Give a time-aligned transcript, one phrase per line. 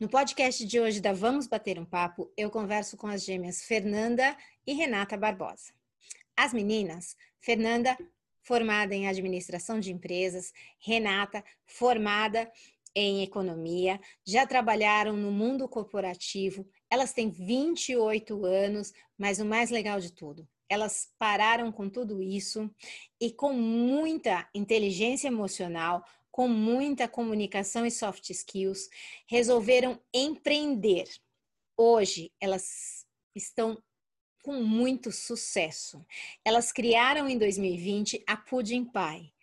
[0.00, 4.34] No podcast de hoje da Vamos Bater um Papo, eu converso com as gêmeas Fernanda
[4.66, 5.74] e Renata Barbosa.
[6.34, 7.98] As meninas, Fernanda,
[8.40, 12.50] formada em administração de empresas, Renata, formada
[12.94, 16.66] em economia, já trabalharam no mundo corporativo.
[16.88, 22.74] Elas têm 28 anos, mas o mais legal de tudo, elas pararam com tudo isso
[23.20, 26.02] e com muita inteligência emocional,
[26.40, 28.88] com muita comunicação e soft skills,
[29.26, 31.06] resolveram empreender.
[31.76, 33.76] Hoje, elas estão
[34.42, 36.02] com muito sucesso.
[36.42, 39.34] Elas criaram em 2020 a Pudding Pie.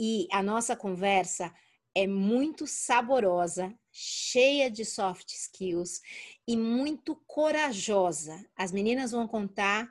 [0.00, 1.54] E a nossa conversa
[1.94, 6.00] é muito saborosa, cheia de soft skills
[6.48, 8.42] e muito corajosa.
[8.56, 9.86] As meninas vão contar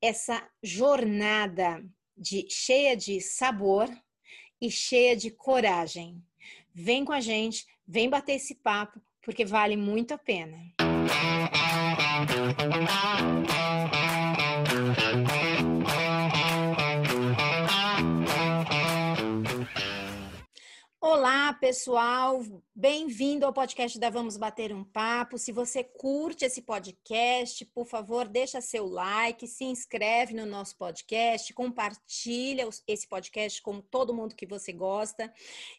[0.00, 1.84] essa jornada
[2.16, 3.90] de cheia de sabor
[4.62, 6.22] e cheia de coragem.
[6.72, 10.56] Vem com a gente, vem bater esse papo, porque vale muito a pena.
[21.62, 22.42] Pessoal,
[22.74, 25.38] bem-vindo ao podcast da Vamos Bater um Papo.
[25.38, 31.54] Se você curte esse podcast, por favor, deixa seu like, se inscreve no nosso podcast,
[31.54, 35.32] compartilha esse podcast com todo mundo que você gosta.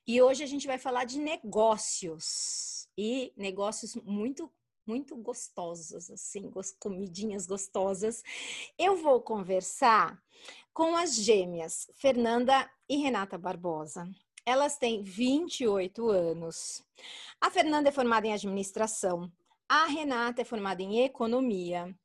[0.08, 4.50] E hoje a gente vai falar de negócios e negócios muito
[4.88, 8.24] muito gostosos, assim, comidinhas gostosas.
[8.78, 10.18] Eu vou conversar
[10.74, 14.10] com as gêmeas Fernanda e Renata Barbosa.
[14.46, 16.84] Elas têm 28 anos.
[17.40, 19.32] A Fernanda é formada em administração,
[19.68, 21.96] a Renata é formada em economia.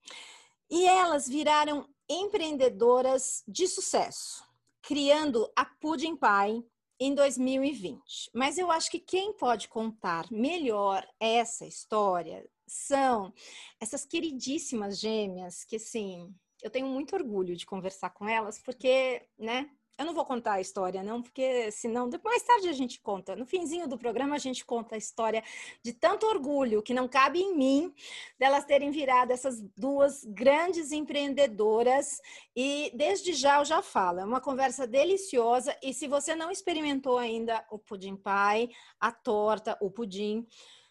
[0.71, 4.45] E elas viraram empreendedoras de sucesso,
[4.83, 6.65] criando a Pudding Pie
[7.01, 8.31] em 2020.
[8.35, 13.33] Mas eu acho que quem pode contar melhor essa história são
[13.81, 19.71] essas queridíssimas gêmeas que assim, eu tenho muito orgulho de conversar com elas, porque, né,
[19.99, 23.35] eu não vou contar a história, não, porque senão mais tarde a gente conta.
[23.35, 25.43] No finzinho do programa a gente conta a história
[25.83, 27.93] de tanto orgulho que não cabe em mim
[28.39, 32.21] delas terem virado essas duas grandes empreendedoras.
[32.55, 35.77] E desde já eu já falo, é uma conversa deliciosa.
[35.83, 38.69] E se você não experimentou ainda o pudim pai,
[39.01, 40.47] a torta, o pudim,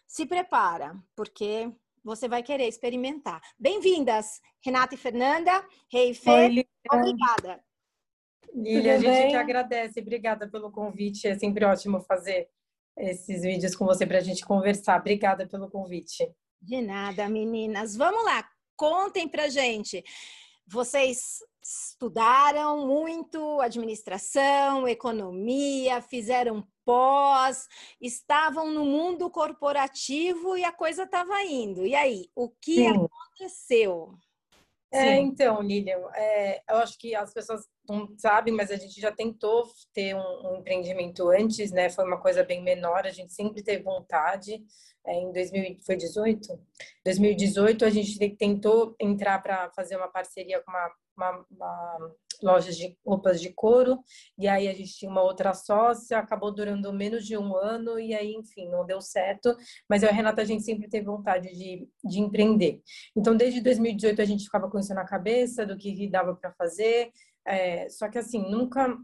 [0.06, 1.72] se prepara, porque
[2.04, 3.40] você vai querer experimentar.
[3.58, 5.66] Bem-vindas, Renata e Fernanda.
[5.90, 7.67] Rei hey, Fê, obrigada.
[8.54, 10.00] Lília, a gente que agradece.
[10.00, 11.26] Obrigada pelo convite.
[11.28, 12.48] É sempre ótimo fazer
[12.96, 15.00] esses vídeos com você para a gente conversar.
[15.00, 16.30] Obrigada pelo convite.
[16.60, 17.96] De nada, meninas.
[17.96, 20.04] Vamos lá, contem para gente.
[20.66, 27.68] Vocês estudaram muito administração, economia, fizeram pós,
[28.00, 31.86] estavam no mundo corporativo e a coisa estava indo.
[31.86, 32.88] E aí, o que Sim.
[32.88, 34.14] aconteceu?
[34.90, 39.12] É, então, Lilian, é, eu acho que as pessoas não sabem, mas a gente já
[39.12, 41.90] tentou ter um, um, empreendimento antes, né?
[41.90, 44.62] Foi uma coisa bem menor, a gente sempre teve vontade.
[45.08, 46.60] É, em 2018,
[47.02, 52.96] 2018 a gente tentou entrar para fazer uma parceria com uma, uma, uma lojas de
[53.04, 53.98] roupas de couro,
[54.38, 58.14] e aí a gente tinha uma outra sócia, acabou durando menos de um ano, e
[58.14, 59.56] aí, enfim, não deu certo,
[59.88, 62.82] mas eu e a Renata, a gente sempre teve vontade de, de empreender.
[63.16, 67.10] Então, desde 2018, a gente ficava com isso na cabeça, do que dava para fazer,
[67.46, 68.94] é, só que, assim, nunca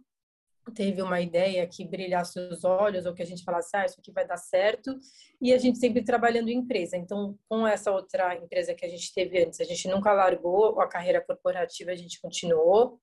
[0.73, 4.13] teve uma ideia que brilhasse os olhos ou que a gente falasse, ah, isso aqui
[4.13, 4.99] vai dar certo,
[5.41, 6.97] e a gente sempre trabalhando em empresa.
[6.97, 10.89] Então, com essa outra empresa que a gente teve antes, a gente nunca largou a
[10.89, 13.01] carreira corporativa, a gente continuou.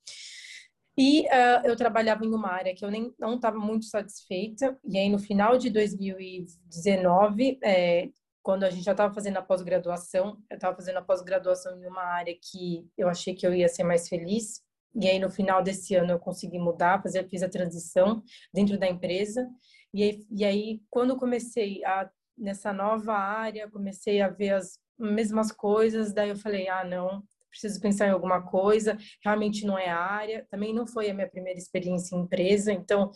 [0.97, 4.77] E uh, eu trabalhava em uma área que eu nem não estava muito satisfeita.
[4.87, 8.09] E aí, no final de 2019, é,
[8.43, 12.03] quando a gente já estava fazendo a pós-graduação, eu estava fazendo a pós-graduação em uma
[12.03, 14.61] área que eu achei que eu ia ser mais feliz.
[14.93, 18.21] E aí, no final desse ano, eu consegui mudar, fazer, fiz a transição
[18.53, 19.47] dentro da empresa.
[19.93, 25.51] E aí, e aí quando comecei a, nessa nova área, comecei a ver as mesmas
[25.51, 29.97] coisas, daí eu falei, ah, não, preciso pensar em alguma coisa, realmente não é a
[29.97, 30.45] área.
[30.49, 33.11] Também não foi a minha primeira experiência em empresa, então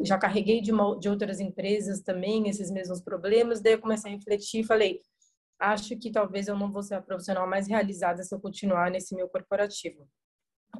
[0.00, 3.60] já carreguei de, uma, de outras empresas também esses mesmos problemas.
[3.60, 5.00] Daí eu comecei a refletir e falei,
[5.58, 9.14] acho que talvez eu não vou ser a profissional mais realizada se eu continuar nesse
[9.14, 10.08] meu corporativo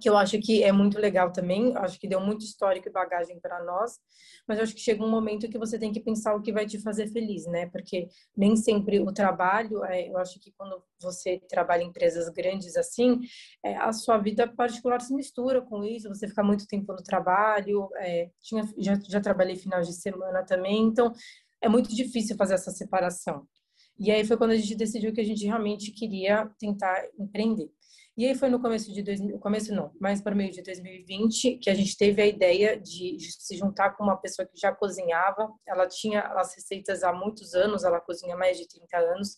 [0.01, 3.41] que eu acho que é muito legal também, acho que deu muito histórico e bagagem
[3.41, 3.99] para nós,
[4.47, 6.81] mas acho que chega um momento que você tem que pensar o que vai te
[6.81, 7.67] fazer feliz, né?
[7.67, 12.77] Porque nem sempre o trabalho, é, eu acho que quando você trabalha em empresas grandes
[12.77, 13.21] assim,
[13.65, 17.89] é, a sua vida particular se mistura com isso, você fica muito tempo no trabalho,
[17.97, 21.13] é, tinha, já, já trabalhei final de semana também, então
[21.61, 23.47] é muito difícil fazer essa separação.
[23.99, 27.69] E aí foi quando a gente decidiu que a gente realmente queria tentar empreender.
[28.19, 31.71] E aí foi no começo de 2000, começo não, mais para meio de 2020, que
[31.71, 35.49] a gente teve a ideia de, de, se juntar com uma pessoa que já cozinhava.
[35.65, 39.37] Ela tinha as receitas há muitos anos, ela cozinha mais de 30 anos.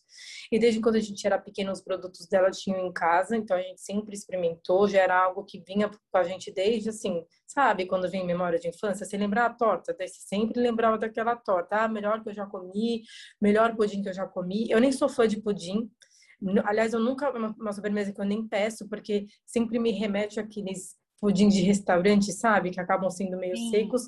[0.50, 3.60] E desde quando a gente era pequeno, os produtos dela tinham em casa, então a
[3.60, 8.08] gente sempre experimentou, já era algo que vinha com a gente desde assim, sabe, quando
[8.08, 11.88] vem memória de infância, você lembrar a torta, daí você sempre lembrava daquela torta, ah,
[11.88, 13.02] melhor que eu já comi,
[13.38, 14.70] melhor pudim que eu já comi.
[14.70, 15.90] Eu nem sou fã de pudim,
[16.64, 20.96] Aliás, eu nunca, uma, uma sobremesa que eu nem peço, porque sempre me remete àqueles
[21.20, 22.70] pudim de restaurante, sabe?
[22.70, 23.70] Que acabam sendo meio Sim.
[23.70, 24.02] secos.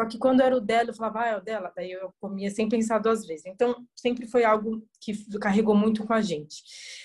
[0.00, 1.72] Só que quando era o dela, eu falava, ah, é o dela.
[1.76, 3.46] Daí eu comia sem pensar duas vezes.
[3.46, 6.62] Então, sempre foi algo que carregou muito com a gente.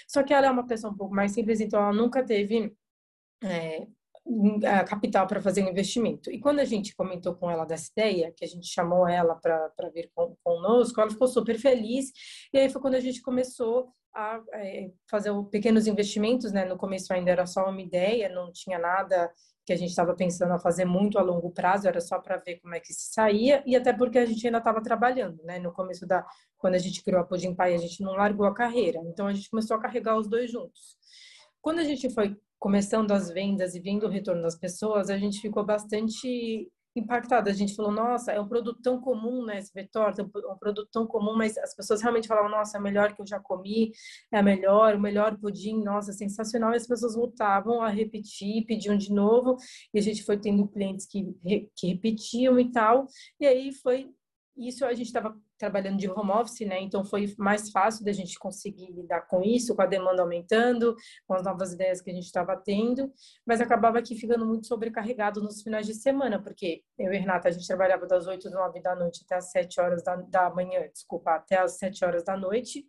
[0.07, 2.73] Só que ela é uma pessoa um pouco mais simples, então ela nunca teve
[3.43, 3.87] é,
[4.87, 6.31] capital para fazer um investimento.
[6.31, 9.89] E quando a gente comentou com ela dessa ideia, que a gente chamou ela para
[9.93, 12.11] vir com, conosco, ela ficou super feliz.
[12.53, 16.65] E aí foi quando a gente começou a é, fazer pequenos investimentos, né?
[16.65, 19.31] No começo ainda era só uma ideia, não tinha nada
[19.65, 22.59] que a gente estava pensando a fazer muito a longo prazo, era só para ver
[22.59, 25.59] como é que se saía e até porque a gente ainda estava trabalhando, né?
[25.59, 26.25] No começo da
[26.57, 29.33] quando a gente criou a Pudim Pai, a gente não largou a carreira, então a
[29.33, 30.97] gente começou a carregar os dois juntos.
[31.61, 35.41] Quando a gente foi começando as vendas e vendo o retorno das pessoas, a gente
[35.41, 37.49] ficou bastante impactada.
[37.49, 39.59] A gente falou, nossa, é um produto tão comum, né?
[39.59, 43.13] Esse torta, é um produto tão comum, mas as pessoas realmente falavam, nossa, é melhor
[43.13, 43.91] que eu já comi,
[44.31, 46.73] é melhor, o melhor pudim, nossa, sensacional.
[46.73, 49.55] E as pessoas voltavam a repetir, pediam de novo,
[49.93, 51.25] e a gente foi tendo clientes que,
[51.75, 53.07] que repetiam e tal.
[53.39, 54.09] E aí foi
[54.67, 56.81] isso a gente estava trabalhando de home office, né?
[56.81, 60.95] Então foi mais fácil da gente conseguir lidar com isso, com a demanda aumentando,
[61.27, 63.11] com as novas ideias que a gente estava tendo,
[63.45, 67.51] mas acabava aqui ficando muito sobrecarregado nos finais de semana, porque eu e Renata, a
[67.51, 70.87] gente trabalhava das 8 às 9 da noite até as 7 horas da, da manhã,
[70.91, 72.85] desculpa, até as 7 horas da noite.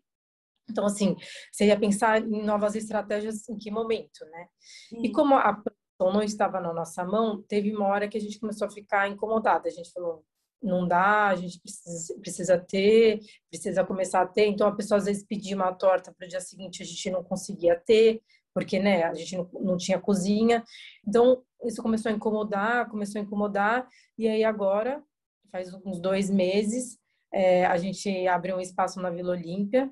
[0.68, 1.16] Então, assim,
[1.50, 4.46] você ia pensar em novas estratégias em que momento, né?
[4.88, 5.02] Sim.
[5.02, 8.38] E como a produção não estava na nossa mão, teve uma hora que a gente
[8.38, 9.68] começou a ficar incomodada.
[9.68, 10.24] A gente falou,
[10.62, 13.20] não dá, a gente precisa, precisa ter,
[13.50, 14.46] precisa começar a ter.
[14.46, 17.24] Então, a pessoa às vezes pedia uma torta para o dia seguinte, a gente não
[17.24, 18.22] conseguia ter,
[18.52, 20.62] porque né, a gente não, não tinha cozinha.
[21.06, 25.02] Então, isso começou a incomodar, começou a incomodar, e aí agora,
[25.50, 26.98] faz uns dois meses,
[27.32, 29.90] é, a gente abriu um espaço na Vila Olímpia,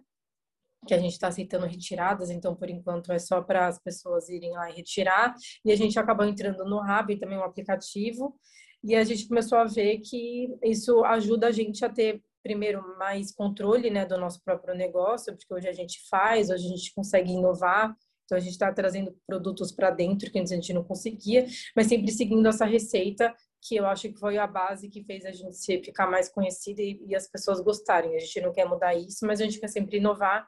[0.87, 4.53] que a gente está aceitando retiradas, então por enquanto é só para as pessoas irem
[4.53, 5.35] lá e retirar.
[5.65, 8.39] E a gente acabou entrando no Rab, também um aplicativo,
[8.83, 13.33] e a gente começou a ver que isso ajuda a gente a ter primeiro mais
[13.33, 17.33] controle né do nosso próprio negócio porque hoje a gente faz hoje a gente consegue
[17.33, 17.95] inovar.
[18.25, 21.87] Então a gente está trazendo produtos para dentro que antes a gente não conseguia mas
[21.87, 25.83] sempre seguindo essa receita que eu acho que foi a base que fez a gente
[25.83, 28.15] ficar mais conhecida e, e as pessoas gostarem.
[28.15, 30.47] A gente não quer mudar isso mas a gente quer sempre inovar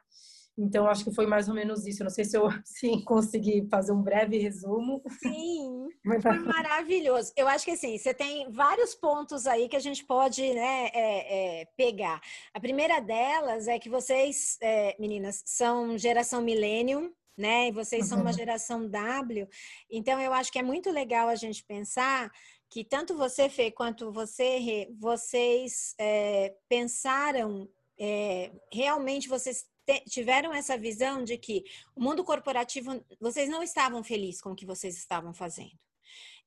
[0.57, 2.03] então, acho que foi mais ou menos isso.
[2.03, 5.01] Não sei se eu sim, consegui fazer um breve resumo.
[5.19, 5.87] Sim,
[6.21, 7.31] foi maravilhoso.
[7.35, 11.61] Eu acho que assim, você tem vários pontos aí que a gente pode né, é,
[11.61, 12.21] é, pegar.
[12.53, 17.69] A primeira delas é que vocês, é, meninas, são geração millennium, né?
[17.69, 18.37] E vocês são uma uhum.
[18.37, 19.47] geração W.
[19.89, 22.29] Então, eu acho que é muito legal a gente pensar
[22.69, 27.67] que tanto você, Fê, quanto você, Rê, vocês é, pensaram
[28.03, 29.65] é, realmente vocês
[30.07, 31.63] tiveram essa visão de que
[31.95, 35.77] o mundo corporativo, vocês não estavam felizes com o que vocês estavam fazendo.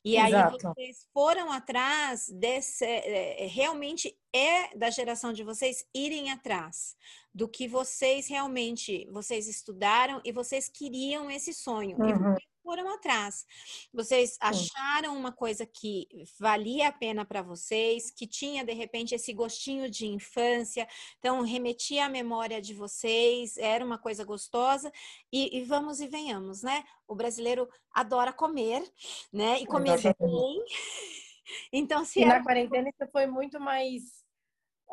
[0.05, 0.57] E Exato.
[0.57, 2.85] aí vocês foram atrás desse.
[2.85, 6.95] É, realmente é da geração de vocês irem atrás
[7.33, 11.97] do que vocês realmente vocês estudaram e vocês queriam esse sonho.
[11.97, 12.37] Uhum.
[12.37, 13.45] E foram atrás.
[13.93, 16.09] Vocês acharam uma coisa que
[16.41, 22.07] valia a pena para vocês, que tinha de repente esse gostinho de infância, então remetia
[22.07, 24.91] à memória de vocês, era uma coisa gostosa
[25.31, 26.83] e, e vamos e venhamos, né?
[27.07, 28.83] O brasileiro adora comer,
[29.31, 29.61] né?
[29.61, 30.65] E comer bem.
[31.71, 32.39] Então, se e era...
[32.39, 34.25] na quarentena isso foi muito mais,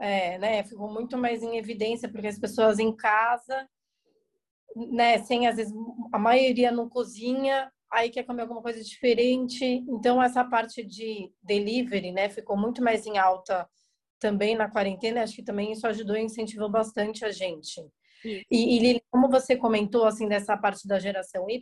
[0.01, 0.63] é, né?
[0.66, 3.70] Ficou muito mais em evidência porque as pessoas em casa
[4.75, 5.74] né, sem às vezes
[6.12, 9.66] a maioria não cozinha, aí quer comer alguma coisa diferente.
[9.66, 13.68] Então essa parte de delivery, né, ficou muito mais em alta
[14.20, 15.24] também na quarentena.
[15.24, 17.82] Acho que também isso ajudou e incentivou bastante a gente.
[18.50, 21.60] E, e como você comentou assim dessa parte da geração Y,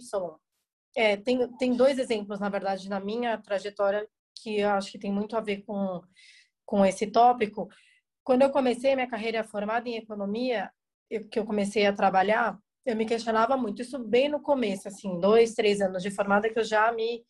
[0.95, 4.05] é, tem, tem dois exemplos na verdade na minha trajetória
[4.41, 6.01] que eu acho que tem muito a ver com
[6.69, 7.67] com esse tópico.
[8.23, 10.69] Quando eu comecei minha carreira formada em economia,
[11.09, 13.81] eu, que eu comecei a trabalhar, eu me questionava muito.
[13.81, 17.23] Isso bem no começo, assim, dois, três anos de formada, que eu já me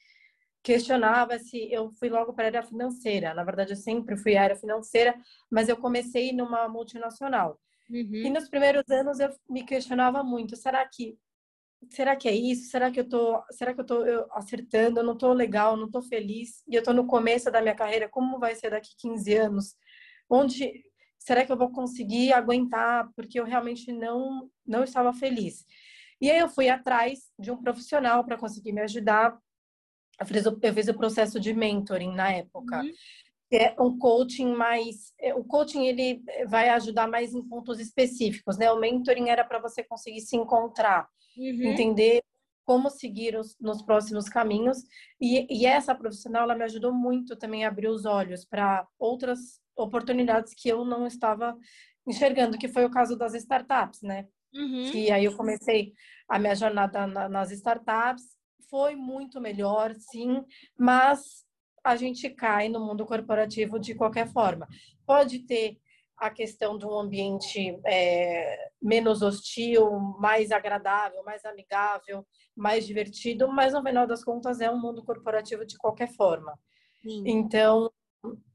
[0.62, 3.34] questionava se eu fui logo para a área financeira.
[3.34, 5.16] Na verdade, eu sempre fui área financeira,
[5.50, 7.60] mas eu comecei numa multinacional.
[7.90, 8.10] Uhum.
[8.14, 11.18] E nos primeiros anos eu me questionava muito, será que
[11.90, 12.70] será que é isso?
[12.70, 15.00] Será que eu tô, será que eu tô acertando?
[15.00, 16.62] Eu não tô legal, não tô feliz.
[16.68, 19.76] E eu tô no começo da minha carreira, como vai ser daqui 15 anos?
[20.30, 20.84] Onde
[21.20, 23.12] será que eu vou conseguir aguentar?
[23.16, 25.66] Porque eu realmente não não estava feliz.
[26.22, 29.38] E aí eu fui atrás de um profissional para conseguir me ajudar.
[30.20, 32.82] Eu fiz, o, eu fiz o processo de mentoring na época.
[32.82, 32.92] Uhum.
[33.52, 38.72] É um coaching mais, é, o coaching ele vai ajudar mais em pontos específicos, né?
[38.72, 41.72] O mentoring era para você conseguir se encontrar, uhum.
[41.72, 42.22] entender
[42.64, 44.84] como seguir os, nos próximos caminhos.
[45.20, 49.60] E, e, essa profissional ela me ajudou muito também a abrir os olhos para outras
[49.84, 51.58] oportunidades que eu não estava
[52.08, 54.28] enxergando, que foi o caso das startups, né?
[54.54, 54.92] Uhum.
[54.92, 55.94] Que aí eu comecei
[56.28, 58.24] a minha jornada na, nas startups,
[58.70, 60.44] foi muito melhor, sim,
[60.78, 61.46] mas
[61.84, 64.68] a gente cai no mundo corporativo de qualquer forma.
[65.06, 65.78] Pode ter
[66.18, 73.74] a questão de um ambiente é, menos hostil, mais agradável, mais amigável, mais divertido, mas
[73.74, 76.60] no final das contas é um mundo corporativo de qualquer forma.
[77.02, 77.24] Sim.
[77.26, 77.90] Então,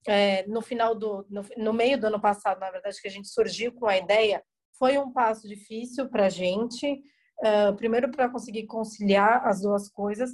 [0.06, 3.28] é, no final do, no, no, meio do ano passado, na verdade, que a gente
[3.28, 4.42] surgiu com a ideia,
[4.78, 7.00] foi um passo difícil para a gente.
[7.40, 10.30] Uh, primeiro para conseguir conciliar as duas coisas,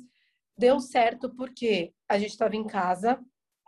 [0.57, 3.19] deu certo porque a gente estava em casa,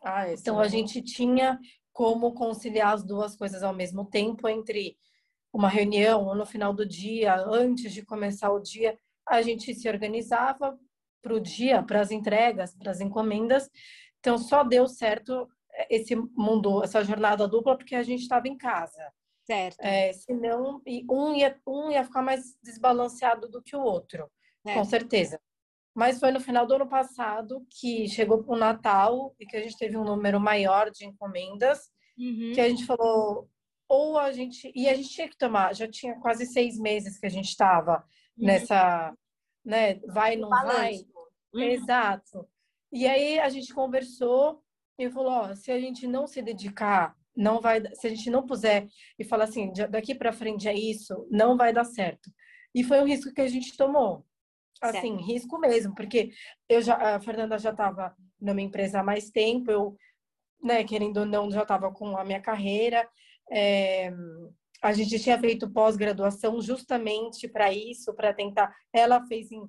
[0.05, 1.59] ah, então a gente tinha
[1.93, 4.97] como conciliar as duas coisas ao mesmo tempo entre
[5.53, 9.89] uma reunião ou no final do dia, antes de começar o dia, a gente se
[9.89, 10.79] organizava
[11.23, 13.71] para o dia, para as entregas, para as encomendas.
[14.23, 15.49] Então só deu certo
[15.91, 19.13] esse mundo, essa jornada dupla porque a gente estava em casa.
[19.45, 19.81] Certo.
[19.81, 24.31] É, senão um ia, um ia ficar mais desbalanceado do que o outro,
[24.65, 24.79] certo.
[24.79, 25.41] com certeza.
[25.93, 29.61] Mas foi no final do ano passado que chegou para o Natal e que a
[29.61, 32.53] gente teve um número maior de encomendas, uhum.
[32.55, 33.51] que a gente falou,
[33.89, 34.73] ou a gente.
[34.75, 38.05] E a gente tinha que tomar, já tinha quase seis meses que a gente estava
[38.39, 38.47] uhum.
[38.47, 39.13] nessa.
[39.65, 41.05] Né, vai, não vai.
[41.53, 41.61] Uhum.
[41.61, 42.49] Exato.
[42.93, 44.63] E aí a gente conversou
[44.99, 47.83] e falou: ó, se a gente não se dedicar, não vai.
[47.95, 48.87] Se a gente não puser
[49.19, 52.31] e falar assim, daqui para frente é isso, não vai dar certo.
[52.75, 54.25] E foi um risco que a gente tomou
[54.81, 55.25] assim, certo.
[55.25, 56.33] risco mesmo, porque
[56.69, 59.97] eu já, a Fernanda já estava numa empresa há mais tempo, eu,
[60.63, 63.09] né, querendo ou não, já estava com a minha carreira.
[63.51, 64.13] É,
[64.83, 68.75] a gente tinha feito pós-graduação justamente para isso, para tentar.
[68.93, 69.63] Ela fez em,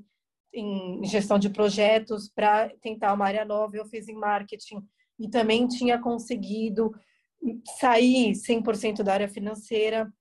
[0.54, 4.82] em gestão de projetos para tentar uma área nova, eu fiz em marketing
[5.20, 6.94] e também tinha conseguido
[7.80, 10.12] sair 100% da área financeira.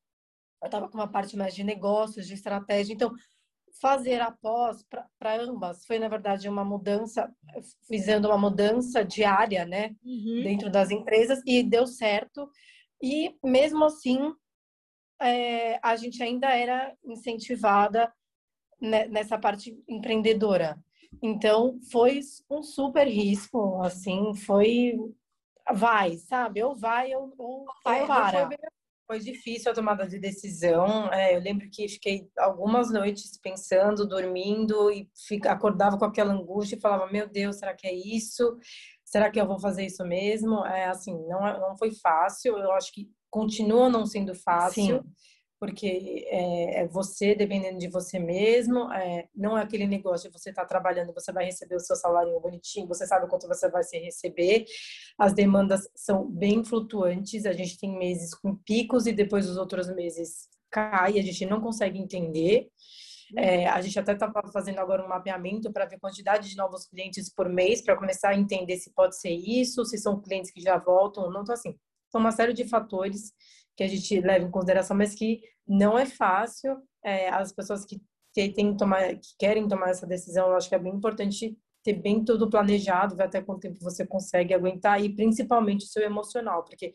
[0.62, 2.94] Eu estava com uma parte mais de negócios, de estratégia.
[2.94, 3.12] Então,
[3.80, 4.84] fazer após
[5.18, 7.34] para ambas foi na verdade uma mudança
[7.88, 10.42] fazendo uma mudança diária né uhum.
[10.42, 12.48] dentro das empresas e deu certo
[13.02, 14.18] e mesmo assim
[15.20, 18.12] é, a gente ainda era incentivada
[18.82, 20.78] nessa parte empreendedora
[21.22, 22.20] então foi
[22.50, 24.98] um super risco assim foi
[25.72, 28.48] vai sabe ou vai ou, ou, vai, para
[29.12, 31.12] foi difícil a tomada de decisão.
[31.12, 36.76] É, eu lembro que fiquei algumas noites pensando, dormindo e fica, acordava com aquela angústia
[36.76, 38.56] e falava: Meu Deus, será que é isso?
[39.04, 40.64] Será que eu vou fazer isso mesmo?
[40.64, 42.56] É assim, não, não foi fácil.
[42.56, 45.02] Eu acho que continua não sendo fácil.
[45.02, 45.12] Sim
[45.62, 50.50] porque é, é, você dependendo de você mesmo, é, não é aquele negócio de você
[50.50, 53.84] estar tá trabalhando, você vai receber o seu salário bonitinho, você sabe quanto você vai
[53.84, 54.64] se receber.
[55.16, 59.86] As demandas são bem flutuantes, a gente tem meses com picos e depois os outros
[59.94, 62.66] meses cai, a gente não consegue entender.
[63.36, 67.32] É, a gente até estava fazendo agora um mapeamento para ver quantidade de novos clientes
[67.32, 70.76] por mês, para começar a entender se pode ser isso, se são clientes que já
[70.76, 71.42] voltam ou não.
[71.42, 71.78] Então, assim,
[72.10, 73.32] são uma série de fatores
[73.76, 76.76] que a gente leva em consideração, mas que não é fácil.
[77.04, 78.00] É, as pessoas que,
[78.32, 81.94] que, tem tomar, que querem tomar essa decisão, eu acho que é bem importante ter
[81.94, 86.64] bem tudo planejado, ver até quanto tempo você consegue aguentar e principalmente o seu emocional,
[86.64, 86.92] porque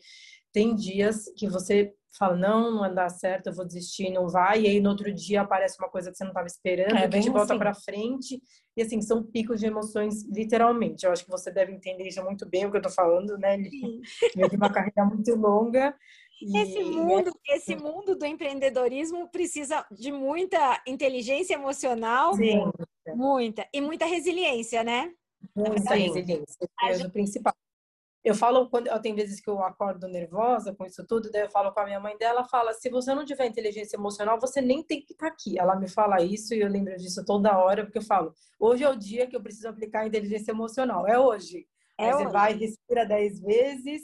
[0.52, 4.62] tem dias que você fala, não, não vai dar certo, eu vou desistir, não vai,
[4.62, 7.20] e aí no outro dia aparece uma coisa que você não estava esperando, é, que
[7.20, 7.58] te volta assim.
[7.58, 8.42] para frente,
[8.76, 11.04] e assim, são picos de emoções, literalmente.
[11.04, 13.56] Eu acho que você deve entender já muito bem o que eu tô falando, né,
[13.56, 14.00] Lili?
[14.56, 15.94] uma carreira muito longa,
[16.40, 22.70] esse mundo, esse mundo do empreendedorismo precisa de muita inteligência emocional, Sim.
[23.14, 25.12] muita e muita resiliência, né?
[25.54, 26.02] Muita Sim.
[26.02, 27.06] resiliência, é gente...
[27.06, 27.54] o principal.
[28.24, 31.50] Eu falo quando eu tenho vezes que eu acordo nervosa com isso tudo, daí eu
[31.50, 34.82] falo com a minha mãe dela, fala: "Se você não tiver inteligência emocional, você nem
[34.82, 35.58] tem que estar aqui".
[35.58, 38.88] Ela me fala isso e eu lembro disso toda hora, porque eu falo: "Hoje é
[38.88, 41.66] o dia que eu preciso aplicar a inteligência emocional, é hoje".
[41.96, 42.24] É hoje.
[42.24, 44.02] você vai, respira dez vezes,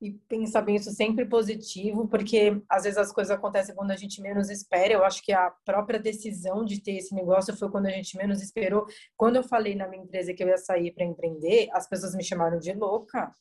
[0.00, 4.22] e pensar bem isso sempre positivo, porque às vezes as coisas acontecem quando a gente
[4.22, 4.92] menos espera.
[4.92, 8.40] Eu acho que a própria decisão de ter esse negócio foi quando a gente menos
[8.40, 8.86] esperou.
[9.16, 12.22] Quando eu falei na minha empresa que eu ia sair para empreender, as pessoas me
[12.22, 13.32] chamaram de louca.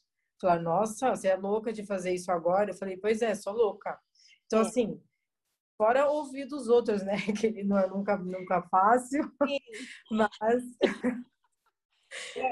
[0.41, 2.71] Falaram, nossa, você é louca de fazer isso agora?
[2.71, 3.99] Eu falei, pois é, sou louca.
[4.47, 4.61] Então, é.
[4.63, 4.99] assim,
[5.77, 7.17] fora ouvir dos outros, né?
[7.39, 9.59] Que não é nunca, nunca fácil, Sim.
[10.09, 10.63] mas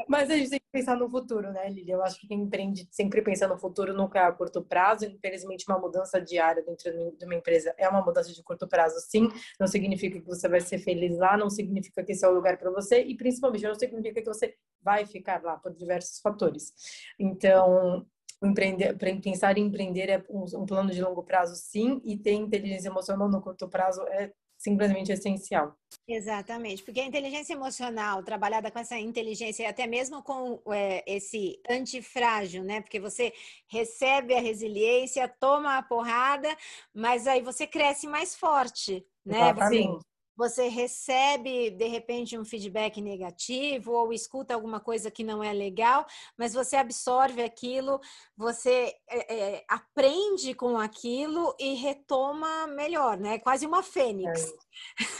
[0.08, 1.92] mas a gente tem que pensar no futuro, né, Lili?
[1.92, 5.06] Eu acho que quem empreende sempre pensa no futuro, nunca é a curto prazo.
[5.06, 9.30] Infelizmente, uma mudança diária dentro de uma empresa é uma mudança de curto prazo, sim.
[9.60, 12.58] Não significa que você vai ser feliz lá, não significa que esse é o lugar
[12.58, 16.74] para você e, principalmente, não significa que você vai ficar lá por diversos fatores.
[17.20, 18.06] Então,
[18.44, 23.30] empreender, pensar em empreender é um, plano de longo prazo, sim, e ter inteligência emocional
[23.30, 24.32] no curto prazo é
[24.66, 25.76] simplesmente essencial.
[26.08, 31.60] Exatamente, porque a inteligência emocional, trabalhada com essa inteligência e até mesmo com é, esse
[31.70, 32.82] antifrágil, né?
[32.82, 33.32] Porque você
[33.68, 36.50] recebe a resiliência, toma a porrada,
[36.94, 39.52] mas aí você cresce mais forte, né?
[39.52, 39.88] Exatamente.
[39.88, 45.54] Você você recebe de repente um feedback negativo ou escuta alguma coisa que não é
[45.54, 46.06] legal,
[46.38, 48.00] mas você absorve aquilo,
[48.36, 53.40] você é, é, aprende com aquilo e retoma melhor, né?
[53.40, 54.54] Quase uma fênix.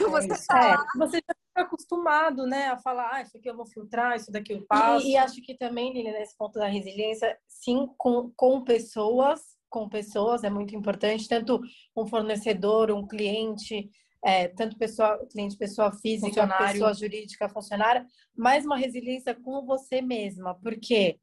[0.00, 0.86] É você, tá...
[0.94, 4.30] é, você já fica acostumado, né, a falar, ah, isso aqui eu vou filtrar, isso
[4.30, 5.06] daqui eu passo.
[5.06, 9.88] E, e acho que também, Lili, nesse ponto da resiliência, sim, com, com pessoas, com
[9.88, 11.60] pessoas é muito importante, tanto
[11.96, 13.90] um fornecedor, um cliente,
[14.24, 20.54] é, tanto pessoa, cliente, pessoa física, pessoa jurídica, funcionária, mas uma resiliência com você mesma,
[20.54, 21.18] porque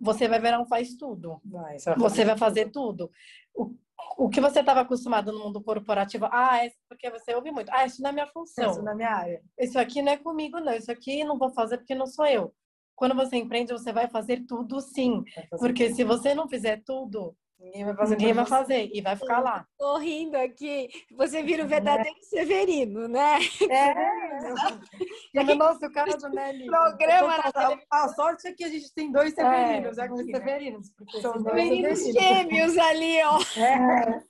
[0.00, 1.40] você vai ver, não faz tudo.
[1.44, 3.10] Vai, você, vai você vai fazer tudo.
[3.54, 3.74] O,
[4.18, 7.86] o que você estava acostumado no mundo corporativo, ah, é porque você ouve muito, ah,
[7.86, 9.42] isso não é minha função, isso não é minha área.
[9.58, 12.52] Isso aqui não é comigo, não, isso aqui não vou fazer porque não sou eu.
[12.96, 15.96] Quando você empreende, você vai fazer tudo sim, fazer porque tudo.
[15.96, 18.16] se você não fizer tudo, Ninguém vai fazer.
[18.16, 19.66] Ninguém vai fazer e vai ficar lá.
[19.78, 20.90] Tô rindo aqui.
[21.16, 22.22] Você vira o verdadeiro é.
[22.22, 23.38] Severino, né?
[23.70, 23.90] É.
[25.40, 25.54] é.
[25.54, 26.66] Nossa, o cara do Nelly.
[26.66, 27.36] Programa.
[27.88, 30.08] A, a sorte é que a gente tem dois Severinos é.
[30.08, 30.38] Dois né?
[30.38, 30.90] Severinos.
[30.90, 33.38] Porque São Severinos gêmeos ali, ó.
[33.60, 34.22] É.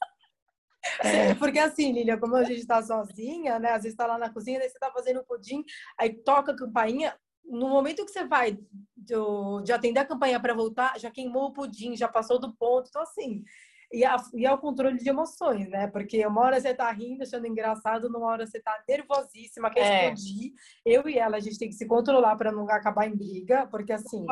[1.01, 1.35] É.
[1.37, 3.71] Porque assim, Lilia, como a gente tá sozinha, né?
[3.71, 5.65] Às vezes tá lá na cozinha, daí você tá fazendo pudim,
[5.99, 8.59] aí toca a campainha, no momento que você vai
[8.97, 12.89] do, de atender a campanha para voltar, já queimou o pudim, já passou do ponto.
[12.89, 13.45] Então, assim,
[13.93, 15.87] e, a, e é o controle de emoções, né?
[15.87, 20.05] Porque uma hora você tá rindo, achando engraçado, numa hora você tá nervosíssima, quer é.
[20.05, 20.53] explodir.
[20.85, 23.93] Eu e ela, a gente tem que se controlar para não acabar em briga, porque
[23.93, 24.25] assim,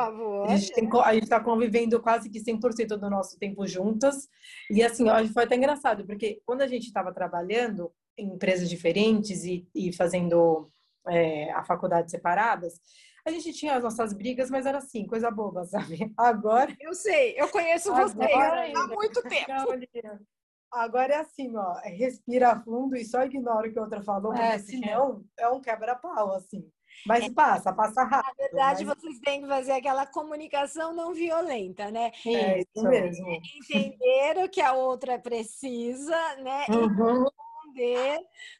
[0.47, 4.27] a gente, tem, a gente tá convivendo quase que 100% do nosso tempo juntas.
[4.71, 9.43] E assim, ó, foi até engraçado, porque quando a gente estava trabalhando em empresas diferentes
[9.43, 10.71] e, e fazendo
[11.07, 12.79] é, a faculdade separadas,
[13.25, 16.13] a gente tinha as nossas brigas, mas era assim, coisa boba, sabe?
[16.17, 16.75] Agora.
[16.79, 20.25] Eu sei, eu conheço você há muito tempo.
[20.71, 24.31] Agora é assim, ó, é respira fundo e só ignora o que a outra falou,
[24.31, 26.65] porque é, senão é um quebra-pau, assim.
[27.05, 27.29] Mas é.
[27.29, 28.37] passa, passa rápido.
[28.37, 28.97] Na verdade, mas...
[28.97, 32.11] vocês têm que fazer aquela comunicação não violenta, né?
[32.25, 33.27] É isso mesmo.
[33.69, 36.65] Entender o que a outra precisa, né?
[36.69, 37.25] Uhum
[37.71, 38.19] responder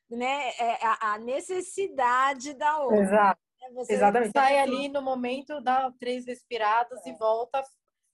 [0.10, 3.02] né, é, a, necessidade da outra.
[3.02, 3.42] Exato.
[3.62, 3.70] Né?
[3.76, 4.32] Você Exatamente.
[4.32, 7.10] Sai ali no momento, dá três respiradas é.
[7.10, 7.64] e volta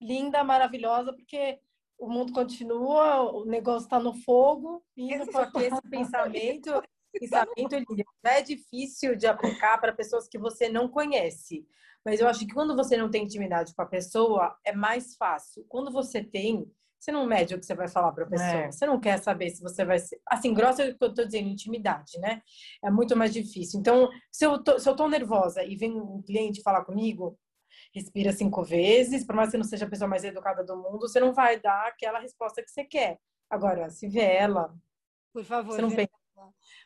[0.02, 1.60] linda, maravilhosa, porque
[1.98, 4.84] o mundo continua, o negócio está no fogo.
[4.96, 6.84] E porque esse pensamento,
[7.14, 7.76] pensamento
[8.24, 11.66] é difícil de aplicar para pessoas que você não conhece.
[12.06, 15.66] Mas eu acho que quando você não tem intimidade com a pessoa, é mais fácil.
[15.68, 18.50] Quando você tem, você não mede o que você vai falar para a pessoa.
[18.50, 18.72] É.
[18.72, 20.20] Você não quer saber se você vai ser.
[20.28, 22.42] Assim, grossa é o que eu estou dizendo, intimidade, né?
[22.84, 23.80] É muito mais difícil.
[23.80, 27.38] Então, se eu tô, se eu tô nervosa e vem um cliente falar comigo,
[27.94, 31.08] respira cinco vezes, por mais que você não seja a pessoa mais educada do mundo,
[31.08, 33.20] você não vai dar aquela resposta que você quer.
[33.50, 34.74] Agora, se vê ela.
[35.34, 36.10] Por favor, você não pensa.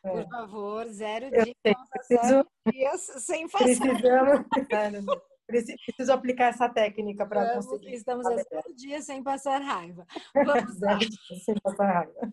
[0.02, 0.28] Por é.
[0.28, 1.54] favor, zero dias,
[1.90, 2.46] preciso...
[2.70, 3.78] dias sem fazer.
[4.50, 5.22] Precisamos.
[5.46, 7.94] Preciso aplicar essa técnica para conseguir.
[7.94, 10.06] Estamos a zero dias sem passar raiva.
[10.34, 10.98] Vamos lá.
[11.44, 12.32] sem passar raiva.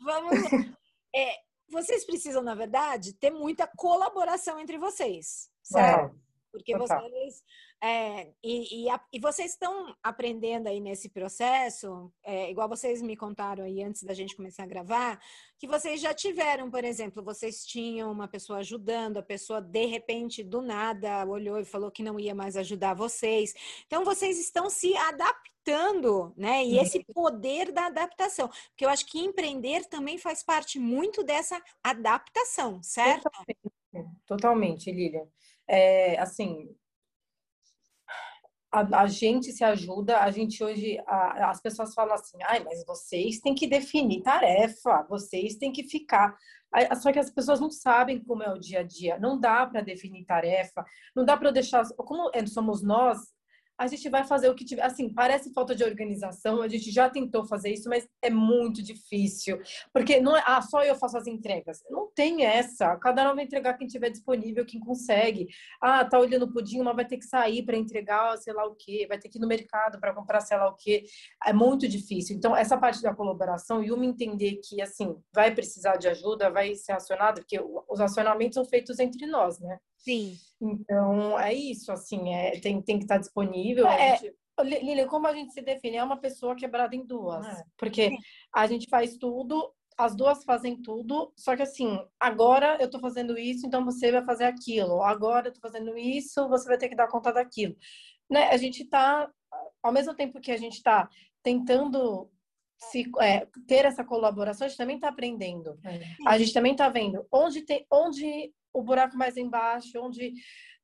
[0.00, 0.76] Vamos lá.
[1.16, 1.36] É,
[1.70, 6.16] vocês precisam, na verdade, ter muita colaboração entre vocês, certo?
[6.52, 7.42] Porque vocês
[7.86, 13.14] é, e, e, a, e, vocês estão aprendendo aí nesse processo, é, igual vocês me
[13.14, 15.20] contaram aí antes da gente começar a gravar,
[15.58, 20.42] que vocês já tiveram, por exemplo, vocês tinham uma pessoa ajudando, a pessoa de repente
[20.42, 23.52] do nada olhou e falou que não ia mais ajudar vocês.
[23.86, 26.64] Então vocês estão se adaptando, né?
[26.64, 27.04] E esse uhum.
[27.12, 33.24] poder da adaptação, porque eu acho que empreender também faz parte muito dessa adaptação, certo?
[33.24, 35.26] Totalmente, Totalmente Lilian.
[35.68, 36.74] É, assim,
[38.74, 42.84] a, a, gente se ajuda, a gente hoje, a, as pessoas falam assim, ai, mas
[42.84, 46.36] vocês têm que definir tarefa, vocês têm que ficar.
[47.00, 49.80] Só que as pessoas não sabem como é o dia a dia, não dá para
[49.80, 50.84] definir tarefa,
[51.14, 51.84] não dá para deixar.
[51.96, 53.18] Como somos nós,
[53.78, 54.82] a gente vai fazer o que tiver.
[54.82, 59.60] Assim, parece falta de organização, a gente já tentou fazer isso, mas é muito difícil.
[59.92, 61.82] Porque não é, ah, só eu faço as entregas.
[61.90, 62.96] Não tem essa.
[62.96, 65.48] Cada um vai entregar quem tiver disponível, quem consegue.
[65.80, 68.74] Ah, tá olhando o pudim, mas vai ter que sair para entregar, sei lá o
[68.74, 71.04] quê, vai ter que ir no mercado para comprar, sei lá o quê.
[71.44, 72.36] É muito difícil.
[72.36, 76.74] Então, essa parte da colaboração e uma entender que, assim, vai precisar de ajuda, vai
[76.74, 77.58] ser acionado, porque
[77.88, 79.78] os acionamentos são feitos entre nós, né?
[80.04, 80.36] Sim.
[80.60, 83.86] Então, é isso, assim, é, tem, tem que estar disponível.
[83.86, 84.34] É, gente...
[84.62, 85.96] Lilian, como a gente se define?
[85.96, 87.46] É uma pessoa quebrada em duas.
[87.46, 87.64] É.
[87.76, 88.18] Porque Sim.
[88.54, 93.38] a gente faz tudo, as duas fazem tudo, só que assim, agora eu tô fazendo
[93.38, 95.02] isso, então você vai fazer aquilo.
[95.02, 97.74] Agora eu tô fazendo isso, você vai ter que dar conta daquilo.
[98.30, 98.48] Né?
[98.50, 99.28] A gente tá,
[99.82, 101.08] ao mesmo tempo que a gente tá
[101.42, 102.30] tentando
[102.78, 105.78] se, é, ter essa colaboração, a gente também está aprendendo.
[105.84, 106.00] É.
[106.26, 110.32] A gente também está vendo onde tem, onde o buraco mais embaixo, onde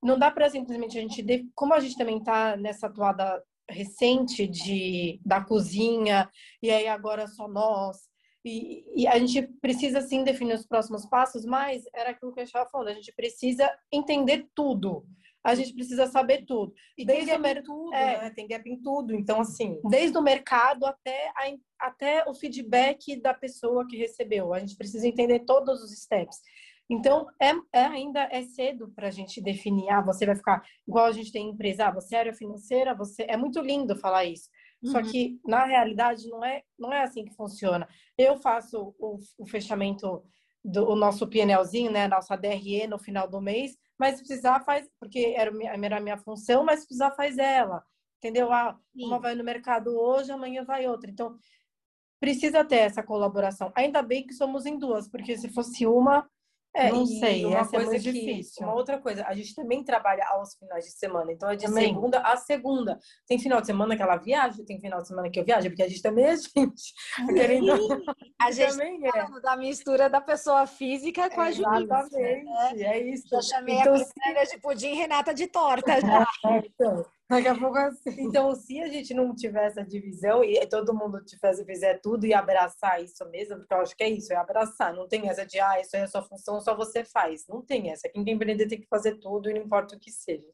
[0.03, 5.21] não dá para simplesmente a gente, como a gente também está nessa atuada recente de
[5.25, 6.29] da cozinha
[6.63, 8.11] e aí agora só nós
[8.45, 12.45] e, e, a gente precisa sim definir os próximos passos, mas era aquilo que eu
[12.45, 15.07] estava falando, a gente precisa entender tudo.
[15.43, 16.73] A gente precisa saber tudo.
[16.99, 18.31] E desde tem gap em tudo, é, né?
[18.31, 19.15] Tem gap em tudo.
[19.15, 19.81] Então, assim.
[19.89, 24.53] Desde o mercado até, a, até o feedback da pessoa que recebeu.
[24.53, 26.37] A gente precisa entender todos os steps.
[26.91, 31.07] Então, é, é ainda é cedo para a gente definir, ah, você vai ficar igual
[31.07, 34.51] a gente tem empresa, ah, você é área financeira, você é muito lindo falar isso.
[34.83, 34.91] Uhum.
[34.91, 37.87] Só que na realidade não é não é assim que funciona.
[38.19, 40.25] Eu faço o, o fechamento
[40.65, 45.33] do nosso PNLzinho, né, nossa DRE no final do mês, mas se precisar faz, porque
[45.37, 47.83] era, era a minha função, mas se precisar faz ela,
[48.19, 48.53] entendeu?
[48.53, 51.09] Ah, uma vai no mercado hoje, amanhã vai outra.
[51.09, 51.39] Então,
[52.21, 53.73] precisa ter essa colaboração.
[53.75, 56.29] Ainda bem que somos em duas, porque se fosse uma,
[56.75, 58.65] é, não sei, uma essa é coisa é que, difícil.
[58.65, 61.93] Uma outra coisa, a gente também trabalha aos finais de semana, então é de também.
[61.93, 62.99] segunda a segunda.
[63.27, 65.83] Tem final de semana que ela viaja, tem final de semana que eu viajo, porque
[65.83, 66.95] a gente também é gente.
[67.35, 67.73] Querendo...
[68.41, 69.41] A gente também tá é.
[69.41, 72.01] da mistura da pessoa física com a jurídica.
[72.01, 72.83] Exatamente, né?
[72.83, 73.35] é isso.
[73.35, 74.55] Eu chamei então, a se...
[74.55, 76.27] de pudim Renata de torta já.
[76.47, 78.11] É, então, Daqui a pouco assim.
[78.19, 82.35] Então, se a gente não tiver essa divisão e todo mundo tivesse, fizer tudo e
[82.35, 84.93] abraçar isso mesmo, porque eu acho que é isso, é abraçar.
[84.93, 87.47] Não tem essa de, ah, isso é a sua função, só você faz.
[87.49, 88.09] Não tem essa.
[88.09, 90.49] Quem tem empreender tem que fazer tudo e não importa o que seja.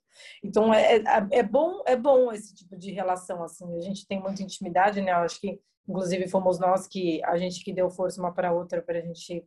[0.45, 3.75] Então, é, é, é, bom, é bom esse tipo de relação, assim.
[3.79, 5.13] A gente tem muita intimidade, né?
[5.13, 5.59] Eu acho que,
[5.89, 9.43] inclusive, fomos nós que, a gente que deu força uma para outra para a gente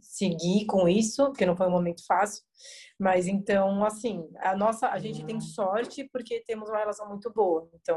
[0.00, 2.42] seguir com isso, porque não foi um momento fácil.
[2.98, 7.68] Mas então, assim, a nossa, a gente tem sorte porque temos uma relação muito boa.
[7.74, 7.96] Então,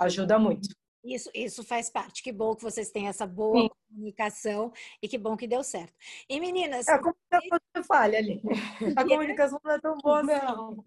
[0.00, 0.68] ajuda muito.
[1.06, 2.22] Isso, isso faz parte.
[2.22, 3.68] Que bom que vocês têm essa boa Sim.
[3.88, 5.94] comunicação e que bom que deu certo.
[6.28, 6.88] E meninas.
[6.88, 7.84] É, a comunicação e...
[7.84, 8.42] falha ali.
[8.96, 10.76] A comunicação não é tão boa, não.
[10.76, 10.84] Não,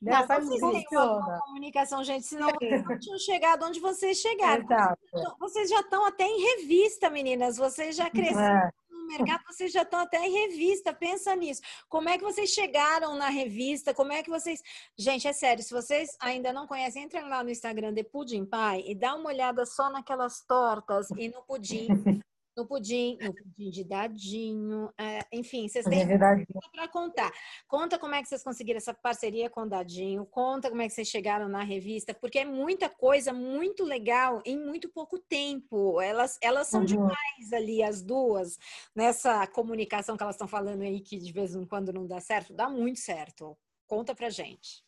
[0.00, 4.62] Nessa vocês têm uma boa comunicação, gente, senão vocês não tinham chegado onde vocês chegaram.
[4.64, 4.98] Exato.
[5.40, 7.56] Vocês já estão até em revista, meninas.
[7.56, 8.68] Vocês já cresceram.
[8.68, 8.79] É
[9.10, 11.60] mercado, vocês já estão até em revista, pensa nisso.
[11.88, 13.92] Como é que vocês chegaram na revista?
[13.92, 14.62] Como é que vocês.
[14.96, 18.82] Gente, é sério, se vocês ainda não conhecem, entrem lá no Instagram de Pudim Pai
[18.86, 21.88] e dá uma olhada só naquelas tortas e no pudim.
[22.60, 27.32] no pudim, no pudim de dadinho, é, enfim, vocês têm para contar.
[27.66, 30.92] Conta como é que vocês conseguiram essa parceria com o Dadinho, conta como é que
[30.92, 36.00] vocês chegaram na revista, porque é muita coisa muito legal em muito pouco tempo.
[36.00, 36.86] Elas, elas são uhum.
[36.86, 38.58] demais ali, as duas,
[38.94, 42.52] nessa comunicação que elas estão falando aí, que de vez em quando não dá certo,
[42.52, 43.56] dá muito certo.
[43.86, 44.84] Conta pra gente.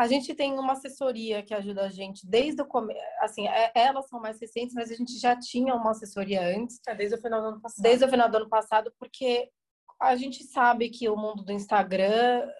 [0.00, 2.98] A gente tem uma assessoria que ajuda a gente desde o começo.
[3.20, 6.80] Assim, é, elas são mais recentes, mas a gente já tinha uma assessoria antes.
[6.88, 7.82] É, desde o final do ano passado.
[7.82, 9.50] Desde o final do ano passado, porque
[10.00, 12.50] a gente sabe que o mundo do Instagram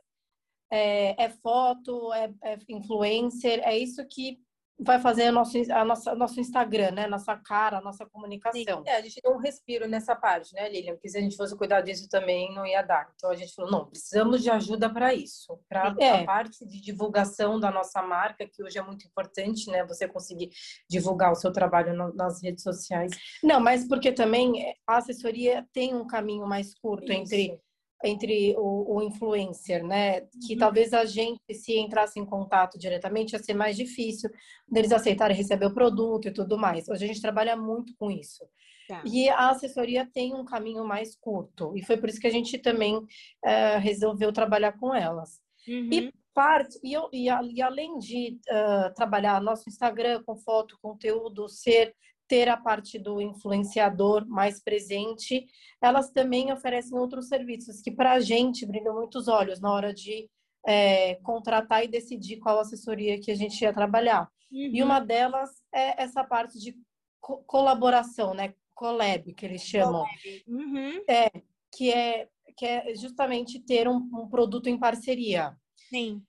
[0.70, 4.38] é, é foto, é, é influencer, é isso que
[4.83, 7.07] vai fazer a nosso, a nossa, nosso Instagram, né?
[7.07, 8.83] Nossa cara, a nossa comunicação.
[8.87, 10.95] É, a gente deu um respiro nessa parte, né, Lilian?
[10.95, 13.11] Porque se a gente fosse cuidar disso também não ia dar.
[13.14, 15.59] Então a gente falou, não, precisamos de ajuda para isso.
[15.69, 16.23] Para é.
[16.23, 19.85] a parte de divulgação da nossa marca, que hoje é muito importante, né?
[19.87, 20.51] Você conseguir
[20.88, 23.12] divulgar o seu trabalho no, nas redes sociais.
[23.43, 27.12] Não, mas porque também a assessoria tem um caminho mais curto isso.
[27.12, 27.61] entre
[28.05, 30.23] entre o, o, influencer, né?
[30.47, 30.59] Que uhum.
[30.59, 34.31] talvez a gente, se entrasse em contato diretamente, ia ser mais difícil
[34.69, 36.89] deles aceitarem receber o produto e tudo mais.
[36.89, 38.45] Hoje a gente trabalha muito com isso.
[38.89, 39.03] Tá.
[39.05, 41.77] E a assessoria tem um caminho mais curto.
[41.77, 45.39] E foi por isso que a gente também uh, resolveu trabalhar com elas.
[45.69, 45.91] Uhum.
[45.93, 50.79] E parte, e, eu, e, a, e além de uh, trabalhar nosso Instagram com foto,
[50.81, 51.95] conteúdo, ser
[52.31, 55.45] ter a parte do influenciador mais presente,
[55.83, 60.31] elas também oferecem outros serviços que para a gente brilham muitos olhos na hora de
[60.64, 64.31] é, contratar e decidir qual assessoria que a gente ia trabalhar.
[64.53, 64.71] Uhum.
[64.73, 66.79] E uma delas é essa parte de
[67.21, 68.55] co colaboração, né?
[68.75, 70.07] Collab, que eles chamam.
[70.47, 71.03] Uhum.
[71.09, 71.31] É,
[71.75, 75.57] que é, que é justamente ter um, um produto em parceria.
[75.88, 76.23] Sim.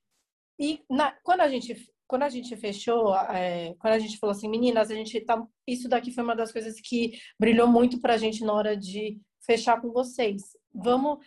[0.60, 1.76] E na, quando a gente
[2.12, 5.88] quando a gente fechou, é, quando a gente falou assim, meninas, a gente tá, isso
[5.88, 9.80] daqui foi uma das coisas que brilhou muito para a gente na hora de fechar
[9.80, 10.42] com vocês.
[10.74, 11.20] Vamos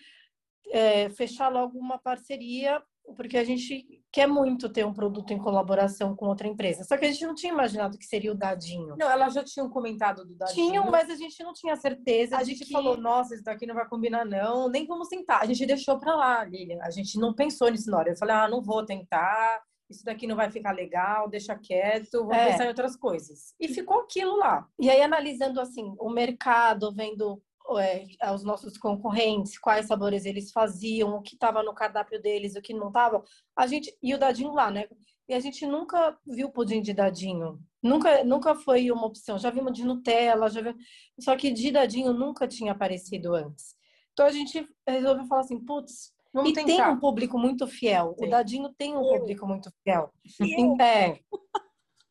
[0.68, 2.82] é, fechar logo uma parceria,
[3.16, 6.84] porque a gente quer muito ter um produto em colaboração com outra empresa.
[6.84, 8.94] Só que a gente não tinha imaginado que seria o Dadinho.
[8.98, 10.68] Não, elas já tinham comentado do Dadinho.
[10.68, 12.36] Tinham, mas a gente não tinha certeza.
[12.36, 12.72] A gente que...
[12.72, 14.68] falou, nossa, isso daqui não vai combinar, não.
[14.68, 15.38] Nem vamos tentar.
[15.38, 16.80] A gente deixou para lá, Lilian.
[16.82, 18.10] A gente não pensou nisso na hora.
[18.10, 22.32] Eu falei, ah, não vou tentar isso daqui não vai ficar legal, deixa quieto, vou
[22.32, 22.50] é.
[22.50, 23.54] pensar em outras coisas.
[23.60, 24.68] E ficou aquilo lá.
[24.78, 27.42] E aí, analisando assim, o mercado, vendo
[27.78, 32.62] é, os nossos concorrentes, quais sabores eles faziam, o que estava no cardápio deles, o
[32.62, 33.22] que não estava,
[33.56, 33.96] a gente.
[34.02, 34.86] E o dadinho lá, né?
[35.28, 37.58] E a gente nunca viu pudim de dadinho.
[37.82, 39.38] Nunca, nunca foi uma opção.
[39.38, 40.82] Já vimos de Nutella, já vimos...
[41.20, 43.74] só que de dadinho nunca tinha aparecido antes.
[44.12, 46.66] Então a gente resolveu falar assim, putz, Vamos e tentar.
[46.66, 48.14] tem um público muito fiel.
[48.18, 48.26] Sim.
[48.26, 50.12] O Dadinho tem um público muito fiel.
[50.82, 51.20] É.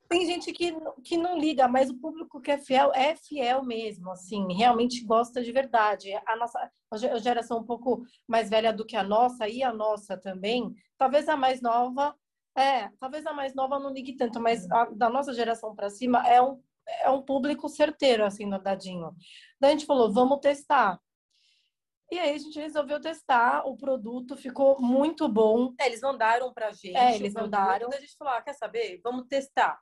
[0.07, 4.12] Tem gente que, que não liga, mas o público que é fiel é fiel mesmo,
[4.12, 6.13] assim, realmente gosta de verdade.
[6.27, 10.15] A nossa a geração um pouco mais velha do que a nossa e a nossa
[10.15, 12.15] também, talvez a mais nova,
[12.55, 16.27] é, talvez a mais nova não ligue tanto, mas a, da nossa geração para cima
[16.27, 16.62] é um,
[17.01, 19.15] é um público certeiro, assim, no Dadinho.
[19.59, 20.99] Daí a gente falou, vamos testar.
[22.13, 25.73] E aí a gente resolveu testar, o produto ficou muito bom.
[25.80, 26.95] É, eles mandaram pra gente.
[26.95, 27.89] É, eles mandaram.
[27.91, 29.02] A gente falou, ah, quer saber?
[29.04, 29.82] Vamos testar.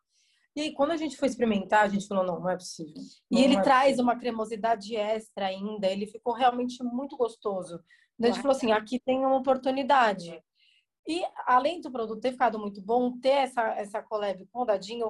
[0.56, 2.94] E aí, quando a gente foi experimentar, a gente falou, não, não é possível.
[3.30, 4.04] Não, e ele é traz possível.
[4.06, 7.84] uma cremosidade extra ainda, ele ficou realmente muito gostoso.
[8.18, 10.42] Então, a gente falou assim, aqui tem uma oportunidade.
[11.06, 15.10] E além do produto ter ficado muito bom, ter essa, essa collab com o Dadinho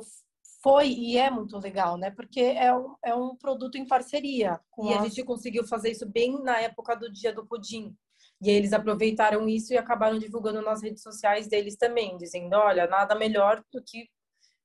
[0.63, 2.11] foi e é muito legal, né?
[2.11, 4.59] Porque é um, é um produto em parceria.
[4.79, 5.01] e a...
[5.01, 7.95] a gente conseguiu fazer isso bem na época do dia do pudim.
[8.41, 13.15] E eles aproveitaram isso e acabaram divulgando nas redes sociais deles também, dizendo: olha, nada
[13.15, 14.07] melhor do que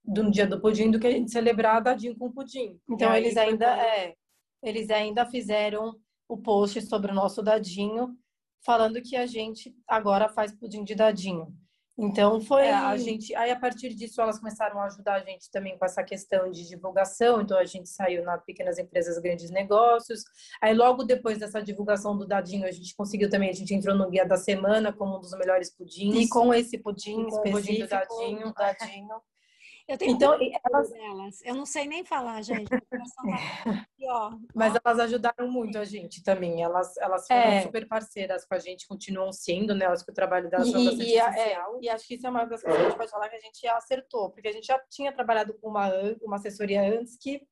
[0.02, 2.80] do dia do pudim do que a gente celebrar dadinho com pudim.
[2.88, 4.14] Então eles ainda é,
[4.62, 5.94] eles ainda fizeram
[6.28, 8.16] o post sobre o nosso dadinho,
[8.64, 11.54] falando que a gente agora faz pudim de dadinho.
[11.98, 15.50] Então foi é, a gente, aí a partir disso elas começaram a ajudar a gente
[15.50, 17.40] também com essa questão de divulgação.
[17.40, 20.22] Então a gente saiu na pequenas empresas, grandes negócios.
[20.60, 24.10] Aí logo depois dessa divulgação do dadinho, a gente conseguiu também, a gente entrou no
[24.10, 26.14] guia da semana como um dos melhores pudins.
[26.14, 29.20] E com esse pudim com específico, o pudim do dadinho, dadinho.
[29.88, 30.90] Eu tenho então, elas...
[30.90, 31.42] delas.
[31.44, 32.68] Eu não sei nem falar, gente.
[32.68, 34.32] Tá ó.
[34.54, 36.60] Mas elas ajudaram muito a gente também.
[36.60, 37.62] Elas, elas foram é.
[37.62, 39.86] super parceiras com a gente, continuam sendo, né?
[39.86, 42.44] Acho que o trabalho delas foi bastante e, é, e acho que isso é uma
[42.44, 44.78] das coisas que a gente pode falar que a gente acertou, porque a gente já
[44.90, 45.88] tinha trabalhado com uma,
[46.20, 47.42] uma assessoria antes que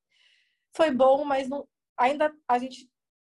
[0.77, 1.67] foi bom, mas não,
[1.97, 2.89] ainda a gente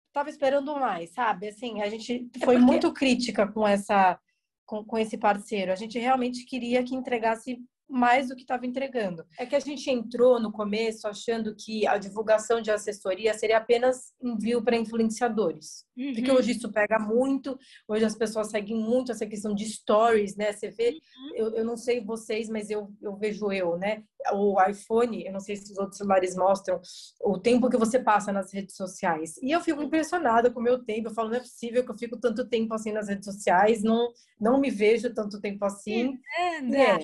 [0.07, 1.49] estava esperando mais, sabe?
[1.49, 2.71] Assim, a gente é foi é porque...
[2.71, 4.17] muito crítica com essa
[4.65, 5.71] com, com esse parceiro.
[5.71, 7.59] A gente realmente queria que entregasse
[7.93, 9.23] mais do que estava entregando.
[9.37, 14.11] É que a gente entrou no começo achando que a divulgação de assessoria seria apenas
[14.21, 15.85] envio para influenciadores.
[15.95, 16.13] Uhum.
[16.13, 20.51] Porque hoje isso pega muito, hoje as pessoas seguem muito essa questão de stories, né?
[20.51, 21.35] Você vê, uhum.
[21.35, 24.03] eu, eu não sei vocês, mas eu, eu vejo eu, né?
[24.31, 26.81] O iPhone, eu não sei se os outros celulares mostram
[27.21, 29.37] o tempo que você passa nas redes sociais.
[29.41, 31.09] E eu fico impressionada com o meu tempo.
[31.09, 34.11] Eu falo, não é possível que eu fico tanto tempo assim nas redes sociais, não,
[34.39, 36.17] não me vejo tanto tempo assim.
[36.39, 36.99] É, né?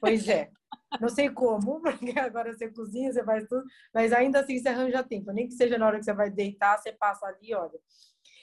[0.00, 0.50] Pois é.
[1.00, 5.02] Não sei como, porque agora você cozinha, você faz tudo, mas ainda assim você arranja
[5.02, 5.32] tempo.
[5.32, 7.78] Nem que seja na hora que você vai deitar, você passa ali, olha.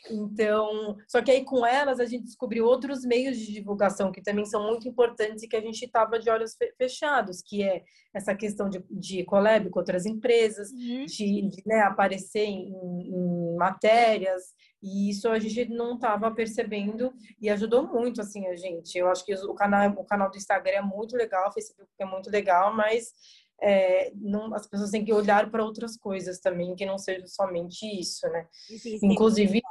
[0.10, 4.46] Então, só que aí com elas a gente descobriu outros meios de divulgação que também
[4.46, 8.70] são muito importantes e que a gente estava de olhos fechados, que é essa questão
[8.70, 11.06] de, de collab com outras empresas, uhum.
[11.06, 14.44] de, de né, aparecer em, em matérias,
[14.82, 18.96] e isso a gente não estava percebendo e ajudou muito, assim, a gente.
[18.96, 22.06] Eu acho que o canal, o canal do Instagram é muito legal, o Facebook é
[22.06, 23.12] muito legal, mas
[23.62, 27.84] é, não, as pessoas têm que olhar para outras coisas também, que não seja somente
[28.00, 28.48] isso, né?
[29.02, 29.62] Inclusive,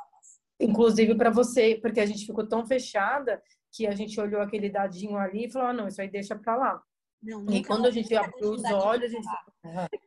[0.61, 5.17] inclusive para você, porque a gente ficou tão fechada que a gente olhou aquele dadinho
[5.17, 6.83] ali e falou, ah, não, isso aí deixa para lá.
[7.25, 9.11] Não, e quando a gente abriu os olhos,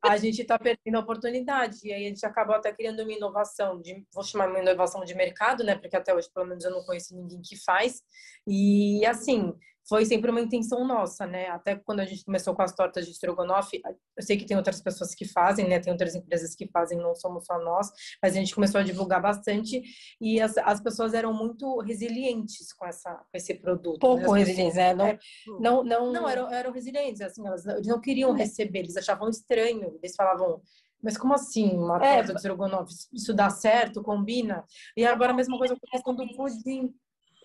[0.03, 1.79] a gente está perdendo a oportunidade.
[1.83, 5.15] E aí a gente acabou até criando uma inovação, de, vou chamar uma inovação de
[5.15, 5.75] mercado, né?
[5.75, 8.03] Porque até hoje, pelo menos, eu não conheço ninguém que faz.
[8.45, 9.51] E assim,
[9.87, 11.47] foi sempre uma intenção nossa, né?
[11.47, 14.81] Até quando a gente começou com as tortas de estrogonofe, eu sei que tem outras
[14.81, 15.79] pessoas que fazem, né?
[15.79, 19.21] Tem outras empresas que fazem, não somos só nós, mas a gente começou a divulgar
[19.21, 19.81] bastante
[20.19, 23.99] e as, as pessoas eram muito resilientes com, essa, com esse produto.
[23.99, 24.39] Pouco né?
[24.39, 24.93] resilientes, né?
[24.93, 25.19] Não, é,
[25.59, 30.15] não, não, não eram, eram resilientes, assim, elas não queriam receber, eles achavam estranho, eles
[30.15, 30.61] falavam
[31.01, 32.93] mas como assim, uma é, torta de estrogonofe?
[33.13, 34.65] Isso dá certo, combina?
[34.95, 36.93] E agora a mesma coisa com a questão do pudim.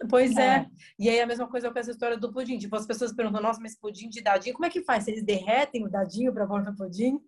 [0.08, 0.56] Pois é.
[0.56, 0.66] é.
[0.98, 2.58] E aí a mesma coisa com essa história do pudim.
[2.58, 5.06] Tipo, as pessoas perguntam, nossa, mas pudim de dadinho, como é que faz?
[5.08, 7.18] Eles derretem o dadinho para pôr no pudim?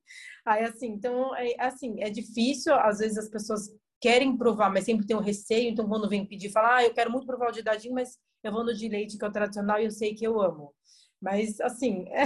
[0.46, 3.68] Aí assim, então, é, assim, é difícil, às vezes as pessoas
[4.00, 7.10] querem provar, mas sempre tem um receio, então quando vem pedir, fala, ah, eu quero
[7.10, 9.80] muito provar o de dadinho, mas eu vou no de leite, que é o tradicional,
[9.80, 10.74] e eu sei que eu amo.
[11.20, 12.24] Mas, assim, é,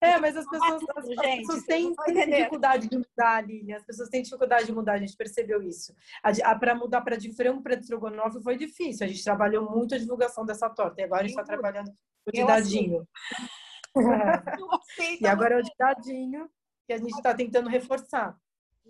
[0.00, 1.94] é, mas as pessoas, as, as pessoas têm,
[2.26, 3.74] dificuldade de mudar, Aline.
[3.74, 5.94] As pessoas têm dificuldade de mudar, a gente percebeu isso.
[6.58, 9.04] Para mudar para de frango para de estrogonofe foi difícil.
[9.04, 11.00] A gente trabalhou muito a divulgação dessa torta.
[11.00, 11.90] E agora a gente está trabalhando
[12.26, 13.06] o de dadinho.
[15.20, 16.48] e agora é o de dadinho
[16.86, 18.36] que a gente está tentando reforçar.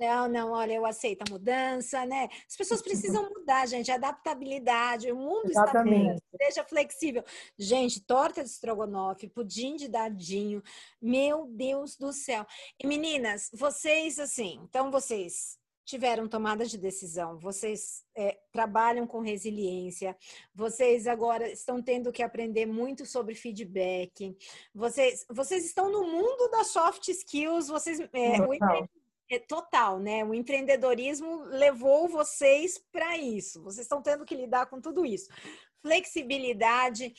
[0.00, 2.26] Não, não, olha, eu aceito a mudança, né?
[2.48, 6.22] As pessoas precisam mudar, gente, adaptabilidade, o mundo Exatamente.
[6.32, 7.22] está seja flexível.
[7.58, 10.62] Gente, torta de estrogonofe, pudim de dadinho,
[11.02, 12.46] meu Deus do céu.
[12.82, 20.16] E meninas, vocês, assim, então vocês tiveram tomada de decisão, vocês é, trabalham com resiliência,
[20.54, 24.36] vocês agora estão tendo que aprender muito sobre feedback,
[24.72, 28.54] vocês, vocês estão no mundo das soft skills, vocês, é, o
[29.30, 30.24] é total, né?
[30.24, 33.62] O empreendedorismo levou vocês para isso.
[33.62, 35.30] Vocês estão tendo que lidar com tudo isso.
[35.82, 37.14] Flexibilidade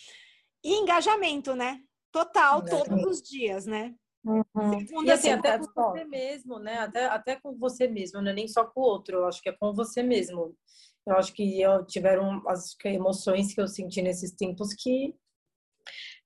[0.63, 1.81] e engajamento, né?
[2.11, 3.95] Total, todos os dias, né?
[4.23, 5.03] Uhum.
[5.03, 6.79] E assim, até com você mesmo, né?
[6.79, 9.49] Até, até com você mesmo, não é nem só com o outro, eu acho que
[9.49, 10.55] é com você mesmo.
[11.07, 15.15] Eu acho que eu tiveram as emoções que eu senti nesses tempos que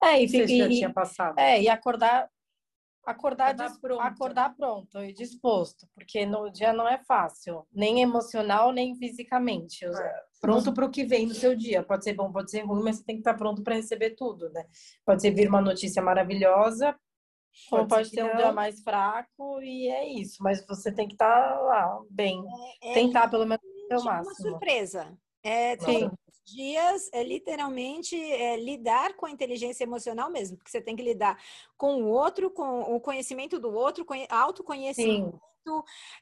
[0.03, 1.39] é, e, você já tinha passado.
[1.39, 2.29] É, e acordar
[3.05, 4.01] acordar, acordar, pronto.
[4.01, 9.85] acordar pronto e disposto, porque no dia não é fácil, nem emocional, nem fisicamente.
[9.85, 10.13] É.
[10.41, 11.83] Pronto para o que vem no seu dia.
[11.83, 14.49] Pode ser bom, pode ser ruim, mas você tem que estar pronto para receber tudo,
[14.51, 14.65] né?
[15.05, 16.95] Pode ser vir uma notícia maravilhosa,
[17.71, 21.59] ou pode ter um dia mais fraco e é isso, mas você tem que estar
[21.61, 22.43] lá, bem.
[22.81, 24.49] É, é, tentar pelo menos o máximo.
[24.49, 25.17] Uma surpresa.
[25.43, 26.09] É, Sim
[26.45, 31.41] dias é literalmente é, lidar com a inteligência emocional mesmo, porque você tem que lidar
[31.77, 35.41] com o outro, com o conhecimento do outro, autoconhecimento.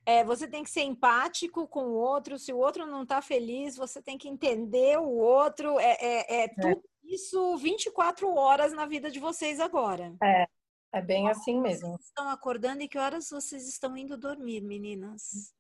[0.06, 2.40] É, você tem que ser empático com o outro.
[2.40, 5.78] Se o outro não está feliz, você tem que entender o outro.
[5.80, 10.16] É, é, é, é tudo isso 24 horas na vida de vocês agora.
[10.24, 10.48] É,
[10.94, 11.90] é bem assim mesmo.
[11.90, 15.54] Vocês estão acordando e que horas vocês estão indo dormir, meninas?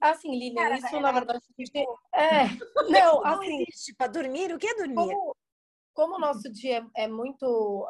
[0.00, 1.44] Assim, Lilian, Cara, isso na verdade.
[2.14, 2.44] É,
[2.90, 3.64] não, assim.
[3.96, 4.94] Para dormir, o que é dormir?
[4.94, 5.36] Como,
[5.94, 7.86] como o nosso dia é muito.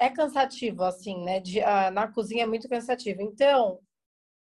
[0.00, 1.40] É cansativo, assim, né?
[1.40, 3.20] De, uh, na cozinha é muito cansativo.
[3.20, 3.80] Então,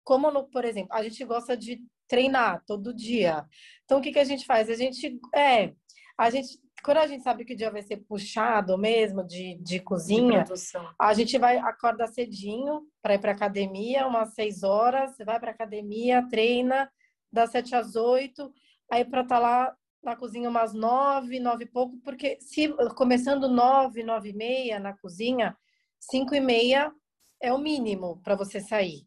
[0.02, 3.46] como, no, por exemplo, a gente gosta de treinar todo dia.
[3.84, 4.68] Então, o que, que a gente faz?
[4.68, 5.18] A gente.
[5.34, 5.72] É,
[6.18, 9.80] a gente quando a gente sabe que o dia vai ser puxado mesmo de, de
[9.80, 10.52] cozinha, de
[10.98, 15.50] a gente vai acorda cedinho para ir para academia, umas seis horas, você vai para
[15.50, 16.90] academia, treina,
[17.32, 18.52] das sete às oito,
[18.90, 23.48] aí para estar tá lá na cozinha umas nove, nove e pouco, porque se começando
[23.48, 25.56] nove, nove e meia na cozinha,
[25.98, 26.92] cinco e meia
[27.40, 29.06] é o mínimo para você sair.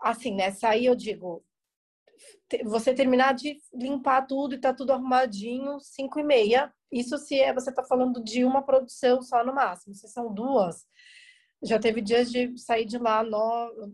[0.00, 0.52] Assim, né?
[0.52, 1.44] Sair, eu digo,
[2.64, 6.72] você terminar de limpar tudo e tá tudo arrumadinho, cinco e meia.
[6.90, 9.94] Isso se é, você tá falando de uma produção só no máximo.
[9.94, 10.86] Se são duas,
[11.62, 13.22] já teve dias de sair de lá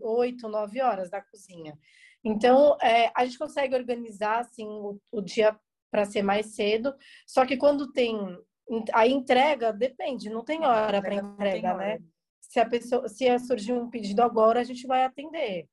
[0.01, 1.77] oito, nove horas da cozinha.
[2.25, 5.59] Então, é, a gente consegue organizar assim o, o dia
[5.91, 6.95] para ser mais cedo.
[7.27, 8.19] Só que quando tem
[8.93, 11.99] a entrega, depende, não tem hora para entrega, né?
[12.41, 15.69] Se a pessoa, se surgir um pedido agora, a gente vai atender.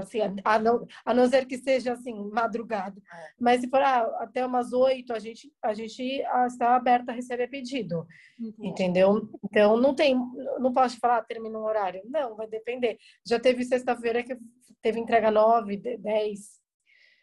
[0.00, 3.00] Assim, a, não, a não ser que seja assim, madrugada.
[3.12, 3.28] É.
[3.38, 7.14] Mas se for ah, até umas oito, a gente, a gente ah, está aberta a
[7.14, 8.06] receber pedido.
[8.38, 8.68] Entendi.
[8.68, 9.28] Entendeu?
[9.44, 10.16] Então não tem,
[10.58, 12.02] não posso falar, ah, termina um horário.
[12.06, 12.98] Não, vai depender.
[13.24, 14.36] Já teve sexta-feira que
[14.82, 16.60] teve entrega nove, dez.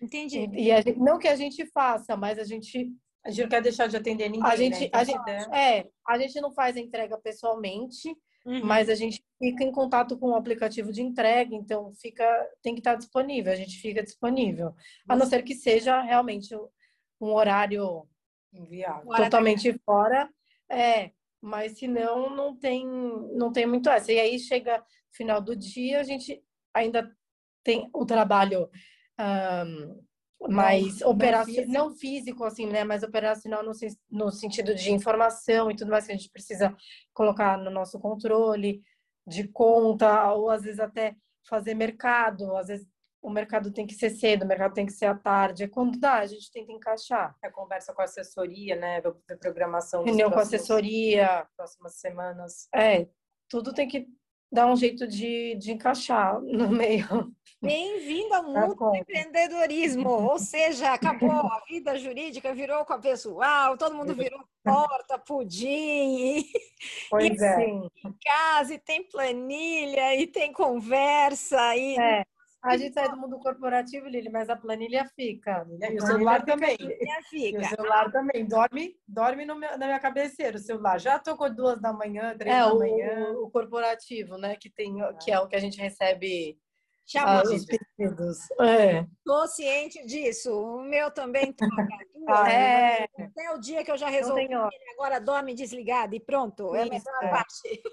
[0.01, 0.49] Entendi.
[0.53, 2.93] E, e a gente, não que a gente faça, mas a gente
[3.25, 4.49] a gente não quer deixar de atender ninguém.
[4.49, 4.89] A gente, né?
[4.93, 8.63] a gente, é, a gente não faz a entrega pessoalmente, Uhum.
[8.63, 12.25] Mas a gente fica em contato com o aplicativo de entrega, então fica
[12.61, 14.73] tem que estar disponível, a gente fica disponível.
[15.07, 16.55] A não ser que seja realmente
[17.19, 18.07] um horário
[18.53, 20.29] inviável, totalmente fora.
[20.69, 21.11] É,
[21.41, 22.85] mas se não, não tem,
[23.33, 24.11] não tem muito essa.
[24.11, 26.41] E aí chega final do dia, a gente
[26.73, 27.11] ainda
[27.63, 28.69] tem o trabalho
[29.19, 30.03] um,
[30.49, 32.83] mas não, operacional, não físico, assim, né?
[32.83, 33.71] Mas operacional no,
[34.09, 36.75] no sentido de informação e tudo mais que a gente precisa
[37.13, 38.81] colocar no nosso controle
[39.25, 41.15] de conta, ou às vezes até
[41.47, 42.87] fazer mercado, às vezes
[43.21, 45.63] o mercado tem que ser cedo, o mercado tem que ser à tarde.
[45.63, 47.35] É quando dá, a gente tenta encaixar.
[47.43, 49.01] É conversa com a assessoria, né?
[49.41, 50.03] Programação.
[50.03, 51.45] Reunião com a assessoria.
[51.57, 52.69] Próximas semanas.
[52.73, 53.07] É,
[53.49, 54.07] tudo tem que
[54.51, 57.33] dar um jeito de, de encaixar no meio.
[57.61, 63.75] Bem-vindo ao mundo do empreendedorismo, ou seja, acabou a vida jurídica, virou com a pessoal,
[63.75, 66.45] todo mundo virou porta, pudim,
[67.09, 67.69] pois e, é.
[67.69, 67.89] Em
[68.23, 72.25] casa, e tem planilha, e tem conversa, e é.
[72.61, 75.65] A gente sai do mundo corporativo, Lili, mas a planilha fica.
[75.89, 76.75] E o celular também.
[77.29, 77.57] Fica.
[77.57, 78.45] E o celular também.
[78.45, 80.99] Dorme, dorme no meu, na minha cabeceira o celular.
[80.99, 83.31] Já tocou duas da manhã, três é, da o, manhã.
[83.37, 84.55] O, corporativo, né?
[84.55, 86.59] Que, tem, que é o que a gente recebe
[87.15, 88.37] ah, os pedidos.
[88.41, 89.47] Estou é.
[89.47, 90.51] ciente disso.
[90.51, 91.69] O meu também toca.
[92.27, 93.07] ah, é.
[93.17, 94.49] Até o dia que eu já resolvi.
[94.93, 96.75] Agora dorme desligado e pronto.
[96.75, 97.29] Isso, é a melhor é.
[97.29, 97.83] parte.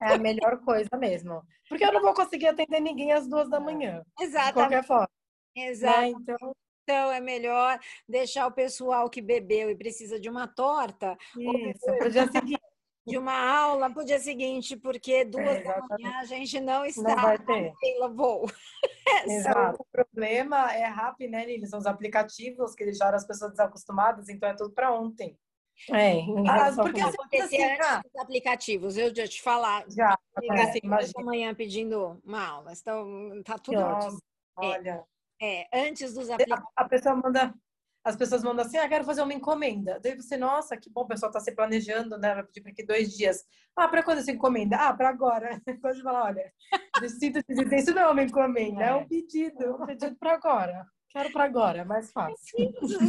[0.00, 1.42] É a melhor coisa mesmo.
[1.68, 4.02] Porque eu não vou conseguir atender ninguém às duas da manhã.
[4.20, 4.48] Exatamente.
[4.48, 5.10] De qualquer forma.
[5.56, 6.00] Exato.
[6.00, 6.08] Né?
[6.08, 6.56] Então...
[6.84, 7.78] então é melhor
[8.08, 11.16] deixar o pessoal que bebeu e precisa de uma torta.
[11.36, 12.62] Isso, para o dia seguinte.
[13.06, 16.84] De uma aula para o dia seguinte, porque duas é, da manhã a gente não
[16.84, 17.16] está.
[17.16, 17.72] Não vai ter.
[18.14, 18.44] Vou.
[19.24, 19.80] Exato.
[19.80, 21.66] O problema é rápido, né, Lili?
[21.66, 25.38] São os aplicativos que deixaram as pessoas desacostumadas, então é tudo para ontem.
[25.90, 27.00] É, ah, porque
[27.40, 29.84] assim, antes dos aplicativos, eu já te falar.
[29.88, 30.80] Já, é, assim,
[31.16, 34.18] amanhã pedindo uma aula, então tá tudo ótimo.
[34.56, 35.04] Olha.
[35.40, 36.70] É, antes dos aplicativos.
[36.76, 37.54] A, a pessoa manda,
[38.04, 40.00] as pessoas mandam assim, ah, quero fazer uma encomenda.
[40.00, 42.34] Daí você, nossa, que bom, o pessoal tá se planejando, né?
[42.34, 43.44] Vai pedir para aqui dois dias.
[43.76, 44.76] Ah, para quando essa encomenda?
[44.76, 45.60] Ah, para agora.
[45.80, 46.52] Quando você fala, olha,
[47.00, 49.62] decido dizer, isso não é uma encomenda, é, é um pedido.
[49.62, 50.86] É um pedido para agora.
[51.10, 52.36] Quero para agora, é mais fácil.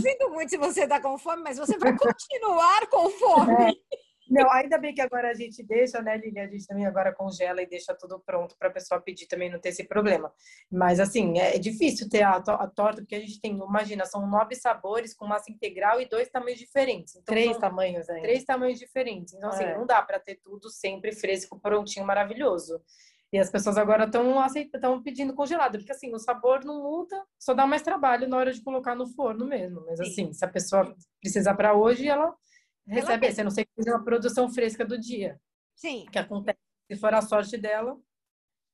[0.01, 3.53] Sinto muito se você está com fome, mas você vai continuar com fome.
[3.53, 4.09] É.
[4.29, 6.39] Não, ainda bem que agora a gente deixa, né, Lili?
[6.39, 9.59] A gente também agora congela e deixa tudo pronto para a pessoa pedir também não
[9.59, 10.31] ter esse problema.
[10.71, 14.55] Mas, assim, é difícil ter a, a, torta, porque a gente tem, imagina, são nove
[14.55, 17.15] sabores com massa integral e dois tamanhos diferentes.
[17.15, 18.21] Então, três tamanhos aí.
[18.21, 19.33] Três tamanhos diferentes.
[19.33, 19.75] Então, assim, é.
[19.75, 22.79] não dá para ter tudo sempre fresco, prontinho, maravilhoso.
[23.31, 27.53] E as pessoas agora estão estão pedindo congelado, porque assim, o sabor não muda, só
[27.53, 29.85] dá mais trabalho na hora de colocar no forno mesmo.
[29.85, 30.05] Mas Sim.
[30.05, 32.35] assim, se a pessoa precisar para hoje, ela
[32.87, 35.39] recebe esse, a não ser que seja uma produção fresca do dia.
[35.75, 36.05] Sim.
[36.11, 36.59] Que acontece,
[36.91, 37.95] se for a sorte dela.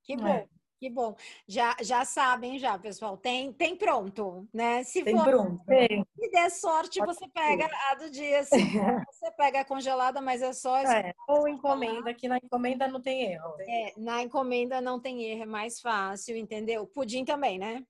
[0.04, 0.28] Que bom.
[0.28, 0.48] É.
[0.78, 1.16] Que bom.
[1.48, 3.18] Já, já sabem, já, pessoal.
[3.18, 4.84] Tem, tem pronto, né?
[4.84, 5.64] Se tem for, pronto.
[5.66, 6.06] Tem.
[6.20, 8.44] Se der sorte, Pode você pega a do dia.
[8.44, 8.56] Se
[9.10, 10.78] você pega a congelada, mas é só.
[10.80, 13.56] É, ou encomenda, que na encomenda não tem erro.
[13.62, 16.86] É, na encomenda não tem erro, é mais fácil, entendeu?
[16.86, 17.82] Pudim também, né?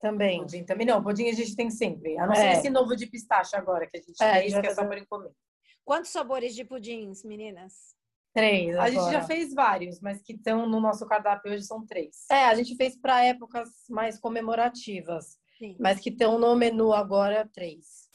[0.00, 0.40] Também.
[0.40, 1.02] Pudim também não.
[1.02, 2.18] Pudim a gente tem sempre.
[2.18, 2.36] A não é.
[2.36, 4.98] ser esse novo de pistache agora que a gente é, fez, que é só por
[4.98, 5.34] encomenda.
[5.84, 7.96] Quantos sabores de pudins, meninas?
[8.38, 8.68] Três.
[8.70, 8.82] Agora.
[8.82, 12.26] A gente já fez vários, mas que estão no nosso cardápio hoje são três.
[12.30, 15.76] É, a gente fez para épocas mais comemorativas, Sim.
[15.78, 18.08] mas que estão no menu agora três.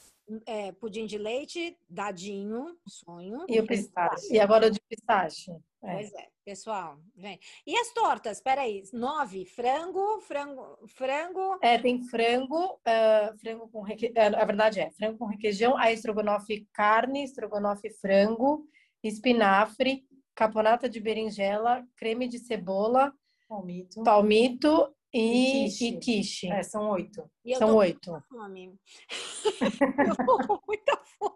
[0.46, 3.44] É, pudim de leite, dadinho, sonho.
[3.46, 4.32] E o pistache.
[4.32, 5.50] E agora o de pistache.
[5.82, 5.92] É.
[5.92, 6.98] Pois é, pessoal.
[7.14, 7.38] Vem.
[7.66, 8.40] E as tortas?
[8.40, 9.44] Peraí, nove.
[9.44, 11.58] Frango, frango, frango.
[11.60, 14.32] É, tem frango, uh, frango com requeijão.
[14.32, 18.66] Uh, a verdade é, frango com requeijão, aí estrogonofe carne, estrogonofe frango,
[19.02, 23.12] espinafre, caponata de berinjela, creme de cebola,
[23.48, 26.48] palmito, palmito e, e quiche.
[26.48, 27.30] É, são oito.
[27.56, 28.22] São oito.
[28.28, 28.78] Fome.
[30.08, 31.34] eu tô com muita fome.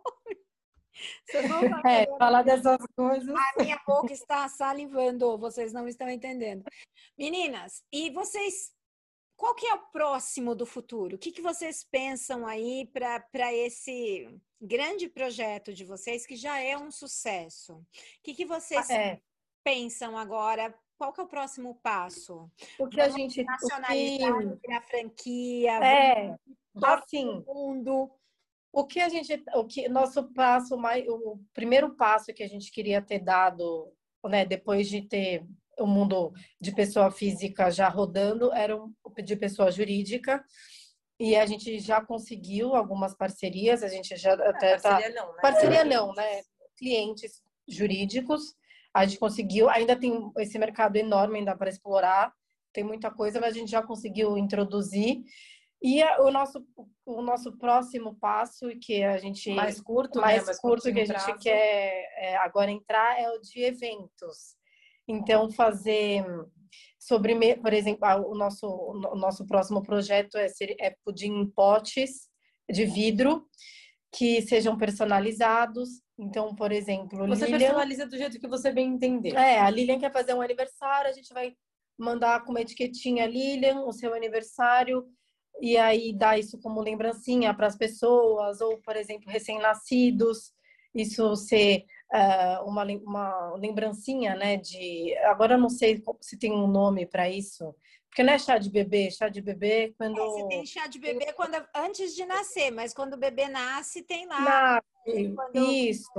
[1.25, 3.35] Você não é, falar dessas coisas.
[3.35, 6.65] A minha boca está salivando, vocês não estão entendendo.
[7.17, 8.73] Meninas, e vocês
[9.39, 11.15] qual que é o próximo do futuro?
[11.15, 14.29] O que, que vocês pensam aí para esse
[14.61, 17.75] grande projeto de vocês, que já é um sucesso?
[17.75, 17.87] O
[18.25, 19.21] que, que vocês é.
[19.63, 20.75] pensam agora?
[20.99, 22.51] Qual que é o próximo passo?
[22.81, 23.45] O que a gente...
[23.45, 24.81] Nacionalizar, que...
[24.89, 26.37] franquia, é,
[26.83, 28.11] assim, mundo.
[28.73, 29.41] O que a gente...
[29.55, 31.07] O que, nosso passo mais...
[31.09, 35.47] O primeiro passo que a gente queria ter dado, né, depois de ter
[35.79, 38.77] o mundo de pessoa física já rodando, era
[39.25, 40.45] de pessoa jurídica.
[41.21, 44.91] E a gente já conseguiu algumas parcerias, a gente já é, até tá...
[44.91, 45.39] parceria não, né?
[45.43, 46.43] Parceria não, né?
[46.77, 48.55] Clientes jurídicos.
[48.95, 52.33] A gente conseguiu, ainda tem esse mercado enorme ainda para explorar,
[52.73, 55.23] tem muita coisa, mas a gente já conseguiu introduzir.
[55.83, 56.65] E o nosso
[57.07, 60.47] o nosso próximo passo que a gente mais curto, mais, né?
[60.47, 61.39] mais curto que a gente prazo.
[61.39, 64.58] quer é, agora entrar é o de eventos.
[65.09, 66.25] Então, fazer
[66.99, 72.29] sobre, por exemplo, o nosso, o nosso próximo projeto é, ser, é pudim em potes
[72.71, 73.47] de vidro
[74.13, 75.89] que sejam personalizados.
[76.19, 77.59] Então, por exemplo, você Lilian...
[77.59, 79.35] personaliza do jeito que você bem entender.
[79.35, 81.55] É, a Lilian quer fazer um aniversário, a gente vai
[81.99, 85.05] mandar com uma etiquetinha Lilian o seu aniversário
[85.61, 90.53] e aí dar isso como lembrancinha para as pessoas ou, por exemplo, recém-nascidos,
[90.95, 94.57] isso ser uh, uma, uma lembrancinha, né?
[94.57, 97.75] De agora eu não sei se tem um nome para isso,
[98.09, 100.19] porque não é chá de bebê, chá de bebê quando.
[100.19, 104.03] É, você tem chá de bebê quando, antes de nascer, mas quando o bebê nasce,
[104.03, 104.81] tem lá.
[105.55, 106.11] isso.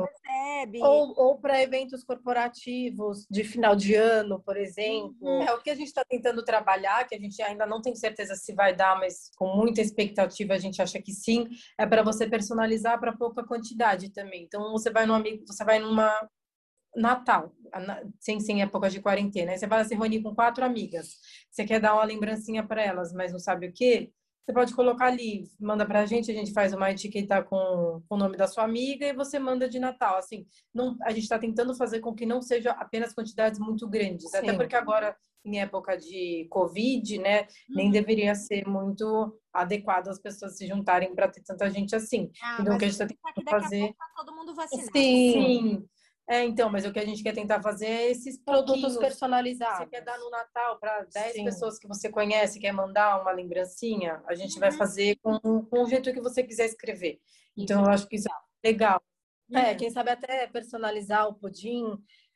[0.81, 5.15] Ou, ou para eventos corporativos de final de ano, por exemplo.
[5.21, 5.41] Uhum.
[5.41, 8.35] É o que a gente está tentando trabalhar, que a gente ainda não tem certeza
[8.35, 11.47] se vai dar, mas com muita expectativa a gente acha que sim.
[11.77, 14.43] É para você personalizar para pouca quantidade também.
[14.43, 16.11] Então você vai num amigo, você vai numa
[16.95, 17.53] Natal,
[18.19, 19.51] sem, sem época de quarentena.
[19.51, 21.17] Aí você vai se reunir com quatro amigas.
[21.49, 24.11] Você quer dar uma lembrancinha para elas, mas não sabe o quê?
[24.45, 28.15] Você pode colocar ali, manda para a gente, a gente faz uma etiqueta com, com
[28.15, 30.17] o nome da sua amiga e você manda de Natal.
[30.17, 34.31] Assim, não, a gente está tentando fazer com que não seja apenas quantidades muito grandes,
[34.31, 34.37] Sim.
[34.37, 35.15] até porque agora
[35.45, 37.91] em época de Covid, né, nem uhum.
[37.91, 42.31] deveria ser muito adequado as pessoas se juntarem para ter tanta gente assim.
[42.41, 43.93] Ah, então, o que a gente está tentando fazer.
[43.93, 44.89] Tá todo mundo vacinado.
[44.91, 45.31] Sim.
[45.33, 45.89] Sim.
[46.29, 49.79] É, então, mas o que a gente quer tentar fazer é esses produtos personalizados.
[49.79, 51.43] Você quer dar no Natal para 10 Sim.
[51.43, 54.59] pessoas que você conhece, quer mandar uma lembrancinha, a gente uhum.
[54.59, 57.19] vai fazer com, com o jeito que você quiser escrever.
[57.57, 59.01] Então, eu acho que isso é legal.
[59.51, 61.85] É, quem sabe até personalizar o pudim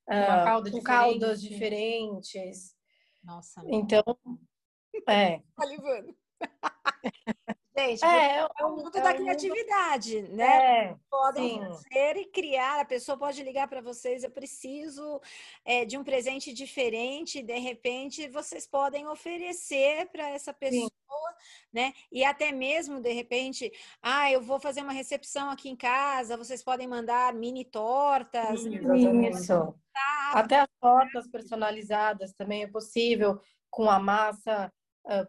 [0.07, 0.83] Uma uh, calda com diferente.
[0.83, 2.75] caldas diferentes.
[3.23, 3.61] Nossa.
[3.67, 4.03] Então,
[5.07, 5.39] é.
[5.55, 6.17] Salivando.
[7.75, 10.35] Gente, é, é, o mundo é da criatividade, mundo...
[10.35, 10.85] né?
[10.85, 11.59] É, Podem sim.
[11.59, 12.79] fazer e criar.
[12.79, 15.19] A pessoa pode ligar para vocês: eu preciso
[15.65, 17.41] é, de um presente diferente.
[17.41, 21.67] De repente, vocês podem oferecer para essa pessoa, sim.
[21.73, 21.93] né?
[22.11, 23.71] E até mesmo, de repente,
[24.03, 26.37] ah, eu vou fazer uma recepção aqui em casa.
[26.37, 28.61] Vocês podem mandar mini tortas.
[28.61, 29.73] Sim, Isso.
[30.31, 34.71] Até as tortas personalizadas também é possível com a massa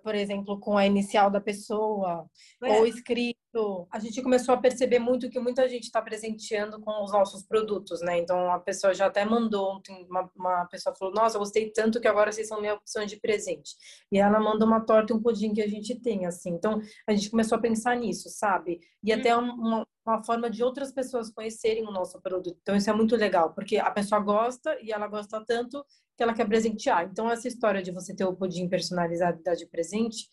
[0.02, 2.28] por exemplo, com a inicial da pessoa,
[2.62, 2.78] é.
[2.78, 3.43] ou escrito.
[3.90, 8.00] A gente começou a perceber muito que muita gente está presenteando com os nossos produtos,
[8.00, 8.18] né?
[8.18, 12.08] Então a pessoa já até mandou, uma, uma pessoa falou: Nossa, eu gostei tanto que
[12.08, 13.76] agora vocês são minha opção de presente.
[14.10, 16.50] E ela manda uma torta e um pudim que a gente tem, assim.
[16.50, 18.80] Então a gente começou a pensar nisso, sabe?
[19.02, 19.44] E até uhum.
[19.44, 22.58] uma, uma forma de outras pessoas conhecerem o nosso produto.
[22.60, 25.84] Então isso é muito legal, porque a pessoa gosta e ela gosta tanto
[26.16, 27.04] que ela quer presentear.
[27.04, 30.28] Então, essa história de você ter o pudim personalizado e dar de presente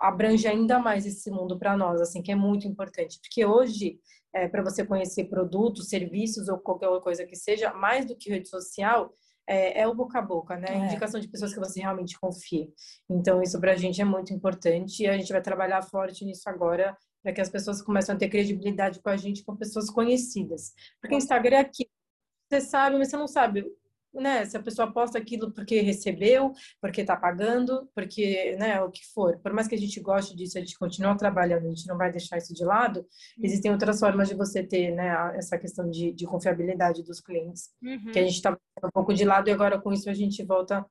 [0.00, 3.18] abrange ainda mais esse mundo para nós, assim, que é muito importante.
[3.20, 3.98] Porque hoje,
[4.34, 8.48] é, para você conhecer produtos, serviços ou qualquer coisa que seja, mais do que rede
[8.48, 9.14] social,
[9.46, 10.66] é, é o boca a boca, né?
[10.68, 10.86] É.
[10.86, 12.68] Indicação de pessoas que você realmente confia.
[13.08, 16.48] Então, isso para a gente é muito importante e a gente vai trabalhar forte nisso
[16.48, 20.72] agora para que as pessoas comecem a ter credibilidade com a gente, com pessoas conhecidas.
[21.00, 21.88] Porque Instagram é aqui.
[22.48, 23.66] Você sabe, mas você não sabe
[24.20, 29.04] né, se a pessoa posta aquilo porque recebeu, porque está pagando, porque, né, o que
[29.12, 29.38] for.
[29.38, 32.10] Por mais que a gente goste disso, a gente continua trabalhando, a gente não vai
[32.10, 33.06] deixar isso de lado.
[33.42, 38.12] Existem outras formas de você ter, né, essa questão de, de confiabilidade dos clientes, uhum.
[38.12, 40.84] que a gente está um pouco de lado e agora com isso a gente volta,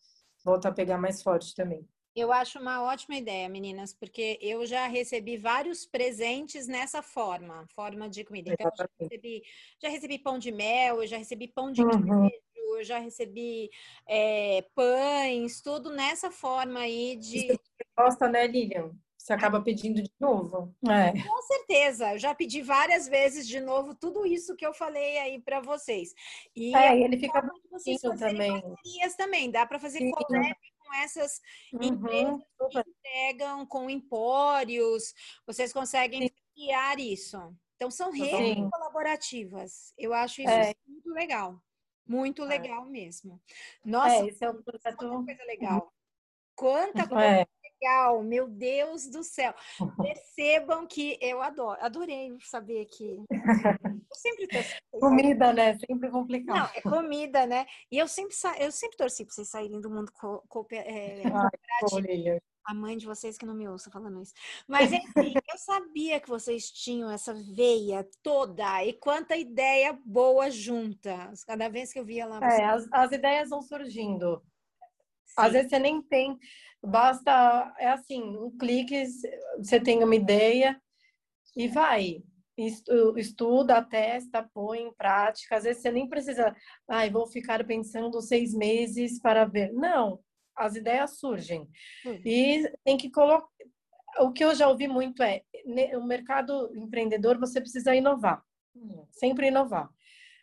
[0.43, 1.86] volta a pegar mais forte também.
[2.15, 8.07] Eu acho uma ótima ideia, meninas, porque eu já recebi vários presentes nessa forma, forma
[8.07, 8.53] de comida.
[8.53, 9.43] Então, já recebi,
[9.82, 11.89] já recebi, pão de mel, eu já recebi pão de uhum.
[11.89, 12.44] queijo,
[12.78, 13.69] eu já recebi
[14.07, 17.47] é, pães, tudo nessa forma aí de.
[17.47, 18.91] Você gosta, né, Lilian?
[19.26, 20.71] Você acaba pedindo de novo.
[20.88, 21.11] É.
[21.28, 25.41] Com certeza, eu já pedi várias vezes de novo tudo isso que eu falei aí
[25.41, 26.13] para vocês.
[26.55, 28.63] E é, ele fica vocês também.
[29.17, 29.49] também.
[29.49, 31.41] Dá para fazer collab com essas
[31.73, 31.82] uhum.
[31.82, 35.15] empresas que entregam com empórios.
[35.47, 37.38] Vocês conseguem criar isso.
[37.78, 39.91] Então são redes colaborativas.
[39.97, 40.76] Eu acho isso é.
[40.88, 41.59] muito legal.
[42.07, 42.47] Muito é.
[42.47, 43.41] legal mesmo.
[43.83, 44.97] Nossa, é, esse é um projeto...
[44.97, 45.93] quanta coisa legal.
[46.55, 47.07] Quanta é.
[47.07, 47.47] coisa é.
[47.63, 49.53] legal, meu Deus do céu.
[50.01, 53.23] Percebam que eu adoro, adorei saber que.
[54.15, 54.75] Eu sempre torci.
[54.91, 55.77] Comida, né?
[55.77, 56.55] Sempre complicado.
[56.55, 57.65] Não, é comida, né?
[57.91, 61.21] E eu sempre, eu sempre torci para vocês saírem do mundo co co é,
[62.66, 64.34] a mãe de vocês que não me ouça falando isso.
[64.68, 65.03] Mas enfim,
[65.51, 71.32] eu sabia que vocês tinham essa veia toda e quanta ideia boa junta.
[71.45, 72.39] Cada vez que eu via lá.
[72.43, 74.41] É, as, as ideias vão surgindo.
[75.26, 75.34] Sim.
[75.38, 76.38] Às vezes você nem tem,
[76.82, 79.05] basta, é assim, um clique,
[79.57, 80.80] você tem uma ideia
[81.55, 82.24] e vai.
[83.18, 85.57] Estuda, testa, põe em prática.
[85.57, 86.55] Às vezes você nem precisa,
[86.88, 89.74] ai, ah, vou ficar pensando seis meses para ver.
[89.74, 90.22] Não,
[90.55, 91.67] as ideias surgem.
[92.05, 92.21] Uhum.
[92.25, 93.47] E tem que colocar.
[94.19, 95.43] O que eu já ouvi muito é:
[95.95, 98.43] o mercado empreendedor você precisa inovar,
[98.73, 99.05] uhum.
[99.11, 99.89] sempre inovar.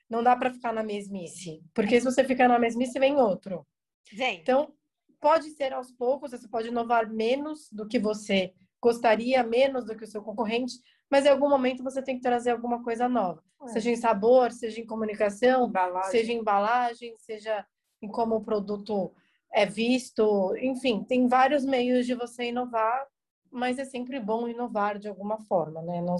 [0.08, 3.66] Não dá para ficar na mesmice, porque se você ficar na mesmice, vem outro.
[4.12, 4.40] Vem.
[4.40, 4.74] Então,
[5.18, 8.52] pode ser aos poucos, você pode inovar menos do que você
[8.82, 10.74] gostaria, menos do que o seu concorrente,
[11.08, 13.42] mas em algum momento você tem que trazer alguma coisa nova.
[13.62, 13.68] É.
[13.68, 16.10] Seja em sabor, seja em comunicação, embalagem.
[16.10, 17.66] seja em embalagem, seja
[18.02, 19.14] em como o produto
[19.52, 23.06] é visto, enfim, tem vários meios de você inovar,
[23.50, 26.00] mas é sempre bom inovar de alguma forma, né?
[26.00, 26.16] Não,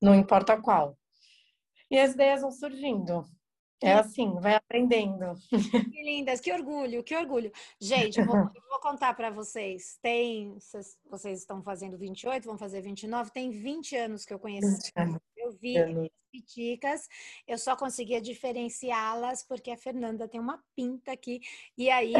[0.00, 0.96] não importa qual.
[1.90, 3.24] E as ideias vão surgindo.
[3.82, 5.34] É assim, vai aprendendo.
[5.92, 7.50] Que lindas, que orgulho, que orgulho.
[7.80, 9.98] Gente, eu vou, eu vou contar para vocês.
[10.00, 14.92] Tem, vocês, vocês, estão fazendo 28, vão fazer 29, tem 20 anos que eu conheço.
[15.52, 17.08] Eu vi piticas,
[17.46, 21.40] eu só conseguia diferenciá-las porque a Fernanda tem uma pinta aqui.
[21.76, 22.14] E aí,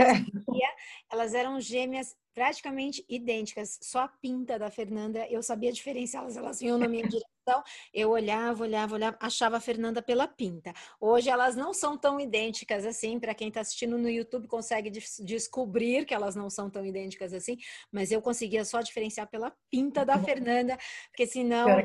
[1.10, 6.78] elas eram gêmeas praticamente idênticas, só a pinta da Fernanda, eu sabia diferenciá-las, elas vinham
[6.78, 7.62] na minha direção,
[7.92, 10.72] eu olhava, olhava, olhava, achava a Fernanda pela pinta.
[10.98, 16.06] Hoje elas não são tão idênticas assim, para quem está assistindo no YouTube consegue descobrir
[16.06, 17.58] que elas não são tão idênticas assim,
[17.90, 20.78] mas eu conseguia só diferenciar pela pinta da Fernanda,
[21.10, 21.84] porque senão é,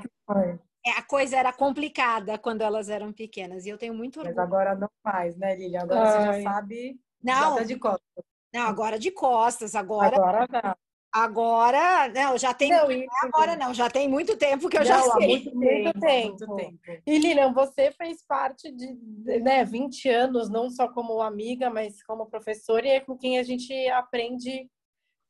[0.90, 4.36] a coisa era complicada quando elas eram pequenas, e eu tenho muito orgulho.
[4.36, 5.82] Mas agora não faz, né, Lilia?
[5.82, 6.12] Agora Ai.
[6.12, 8.26] você já sabe, não, já tá de costas.
[8.54, 10.16] Não, agora de costas, agora.
[10.16, 10.76] Agora não.
[11.14, 12.70] Agora, não, já tem.
[12.70, 15.28] Não, isso, agora não, já tem muito tempo que eu já sei.
[15.28, 17.02] Muito, muito, tempo, muito tempo.
[17.06, 18.94] E Lilian, você fez parte de
[19.42, 23.44] né, 20 anos, não só como amiga, mas como professora, e é com quem a
[23.44, 24.70] gente aprende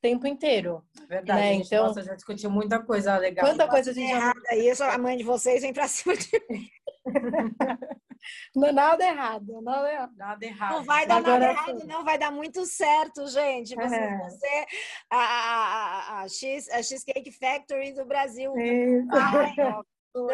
[0.02, 0.84] tempo inteiro.
[1.08, 1.40] Verdade.
[1.40, 1.54] Né?
[1.54, 3.46] Então, nossa, já discutiu muita coisa legal.
[3.46, 4.34] Quanta coisa a gente já.
[4.56, 6.68] Isso, a mãe de vocês vem pra cima de mim.
[8.56, 10.16] Não, nada errado, nada errado.
[10.18, 10.72] Nada errado.
[10.74, 13.76] Não vai dar Agora, nada errado, não vai dar muito certo, gente.
[13.76, 14.18] Você, é.
[14.18, 14.66] você
[15.10, 18.54] a, a, a, X, a Cheesecake Factory do Brasil.
[18.56, 19.56] Ai,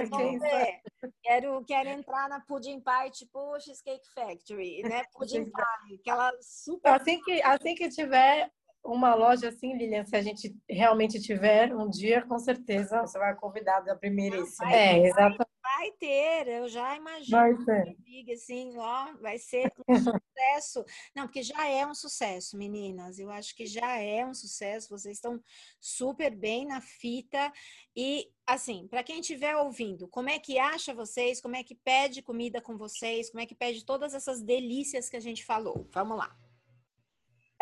[0.09, 0.81] vamos ver.
[1.21, 5.03] Quero, quero entrar na Pudding Pie, tipo Cheesecake Factory, né?
[5.13, 6.93] Pudding Pie, aquela super.
[6.93, 8.49] Assim que, assim que tiver
[8.83, 13.01] uma loja assim, Lilian, se a gente realmente tiver um dia, com certeza.
[13.01, 14.73] Você vai convidada a primeiríssima.
[14.73, 15.53] É, exatamente.
[15.61, 17.37] Vai ter, eu já imagino.
[17.37, 18.33] Vai ter.
[18.33, 20.85] Assim, ó, vai ser um sucesso.
[21.15, 23.17] Não, porque já é um sucesso, meninas.
[23.17, 24.89] Eu acho que já é um sucesso.
[24.89, 25.41] Vocês estão
[25.79, 27.51] super bem na fita.
[27.95, 31.39] E, assim, para quem estiver ouvindo, como é que acha vocês?
[31.39, 33.29] Como é que pede comida com vocês?
[33.29, 35.87] Como é que pede todas essas delícias que a gente falou?
[35.93, 36.35] Vamos lá.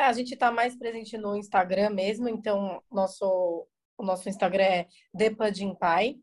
[0.01, 4.87] É, a gente está mais presente no Instagram mesmo, então nosso, o nosso Instagram é
[5.15, 6.19] ThePudimPie.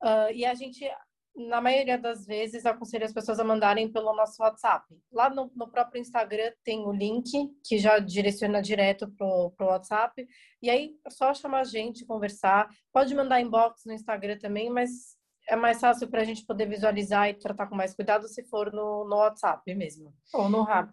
[0.00, 0.88] Uh, e a gente,
[1.34, 4.86] na maioria das vezes, aconselha as pessoas a mandarem pelo nosso WhatsApp.
[5.10, 7.28] Lá no, no próprio Instagram tem o link
[7.64, 10.24] que já direciona direto pro, pro WhatsApp.
[10.62, 12.68] E aí é só chamar a gente, conversar.
[12.92, 15.16] Pode mandar inbox no Instagram também, mas
[15.48, 18.72] é mais fácil para a gente poder visualizar e tratar com mais cuidado se for
[18.72, 20.14] no, no WhatsApp mesmo.
[20.32, 20.92] Ou no Rap.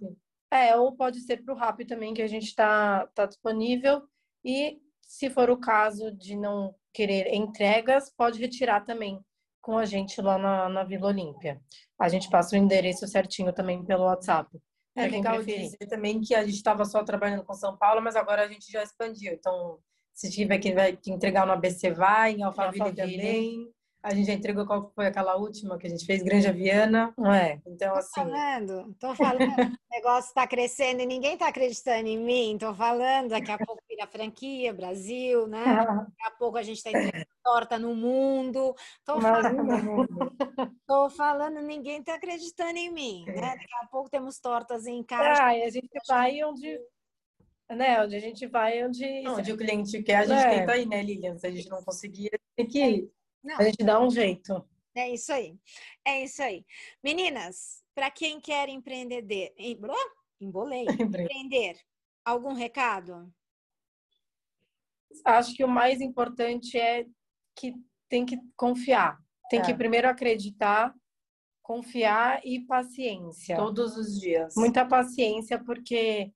[0.53, 4.03] É, ou pode ser para o Rap também, que a gente está tá disponível.
[4.45, 9.19] E se for o caso de não querer entregas, pode retirar também
[9.59, 11.59] com a gente lá na, na Vila Olímpia.
[11.99, 14.61] A gente passa o endereço certinho também pelo WhatsApp.
[14.95, 18.43] É legal dizer também que a gente estava só trabalhando com São Paulo, mas agora
[18.43, 19.33] a gente já expandiu.
[19.33, 19.79] Então,
[20.13, 23.17] se tiver que, que entregar no ABC, vai, em Alphaville, Alphaville.
[23.17, 23.73] também.
[24.03, 27.13] A gente já entregou qual foi aquela última que a gente fez, Granja Viana.
[27.25, 27.57] É.
[27.65, 28.09] Então, assim.
[28.13, 29.41] Tô falando, tô falando.
[29.41, 32.57] o negócio está crescendo e ninguém está acreditando em mim.
[32.59, 35.63] Tô falando, daqui a pouco vira franquia, Brasil, né?
[36.13, 38.75] Daqui a pouco a gente está entregando torta no mundo.
[39.05, 39.57] Tô falando,
[40.85, 43.55] tô falando, ninguém está acreditando em mim, né?
[43.55, 45.45] Daqui a pouco temos tortas em casa.
[45.45, 46.77] Ah, e a gente vai onde
[47.71, 48.03] né?
[48.03, 49.21] Onde a gente vai, onde.
[49.21, 50.59] Não, onde o cliente quer, a gente é.
[50.59, 51.37] tenta ir, né, Lilian?
[51.37, 53.11] Se a gente não conseguir, tem que ir.
[53.43, 53.57] Não.
[53.57, 54.65] A gente dá um jeito.
[54.95, 55.57] É isso aí.
[56.05, 56.65] É isso aí.
[57.03, 59.53] Meninas, para quem quer empreender,
[60.39, 61.79] embolei, empreender,
[62.23, 63.31] algum recado?
[65.25, 67.05] Acho que o mais importante é
[67.55, 67.73] que
[68.07, 69.19] tem que confiar.
[69.49, 69.63] Tem é.
[69.63, 70.93] que primeiro acreditar,
[71.61, 73.55] confiar e paciência.
[73.57, 74.53] Todos os dias.
[74.55, 76.31] Muita paciência, porque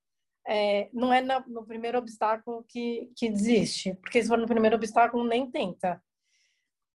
[0.48, 3.96] é, não é no primeiro obstáculo que, que desiste.
[3.96, 6.02] Porque se for no primeiro obstáculo, nem tenta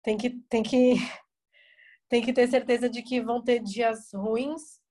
[0.04, 0.96] tem que, tem que,
[2.10, 4.82] tem que ter certeza de que vão ter dias ruins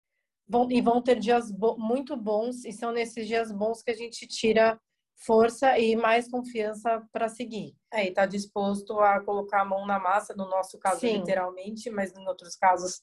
[0.48, 3.96] vão, e vão ter dias bo muito bons, e são nesses dias bons que a
[3.96, 4.80] gente tira
[5.24, 7.74] força e mais confiança para seguir.
[7.92, 11.18] É, e tá disposto a colocar a mão na massa, no nosso caso, Sim.
[11.18, 13.02] literalmente, mas em outros casos,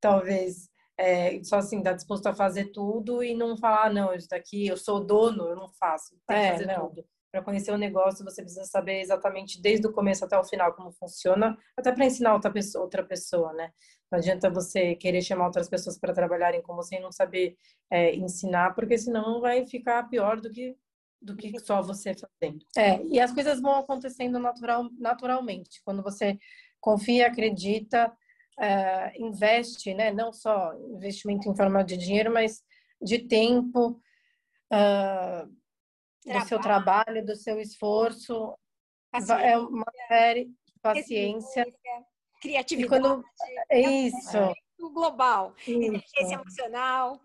[0.00, 4.66] talvez é, só assim, tá disposto a fazer tudo e não falar, não, isso daqui,
[4.66, 6.88] eu sou dono, eu não faço, tem que fazer não.
[6.88, 7.04] tudo.
[7.32, 10.92] Para conhecer o negócio, você precisa saber exatamente desde o começo até o final como
[10.92, 13.70] funciona, até para ensinar outra pessoa, outra pessoa, né?
[14.10, 17.56] Não adianta você querer chamar outras pessoas para trabalharem com você e não saber
[17.90, 20.76] é, ensinar, porque senão vai ficar pior do que
[21.20, 22.64] do que só você fazendo.
[22.76, 25.82] É, e as coisas vão acontecendo natural, naturalmente.
[25.82, 26.38] Quando você
[26.78, 28.12] confia, acredita,
[28.60, 30.12] é, investe, né?
[30.12, 32.62] Não só investimento em forma de dinheiro, mas
[33.00, 34.00] de tempo,
[34.72, 35.52] uh,
[36.26, 38.56] do seu trabalho, do seu esforço.
[39.10, 39.46] Paciência.
[39.46, 41.66] É uma série de paciência.
[42.40, 42.88] Criatividade.
[42.88, 43.24] Quando...
[43.70, 44.36] É isso.
[44.36, 44.52] É
[44.92, 45.54] global.
[45.58, 45.70] Isso.
[45.70, 47.20] Inteligência emocional.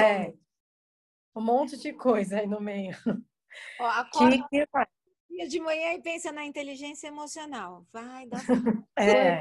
[0.00, 0.34] É.
[1.34, 2.94] Um monte de coisa aí no meio.
[3.80, 4.66] Ó, acorda que...
[5.30, 7.86] dia de manhã e pensa na inteligência emocional.
[7.92, 8.36] Vai, dá
[8.98, 9.40] É.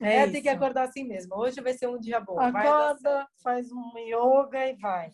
[0.00, 1.36] É, é tem que acordar assim mesmo.
[1.36, 2.40] Hoje vai ser um dia bom.
[2.40, 5.12] Acorda, faz um yoga e vai.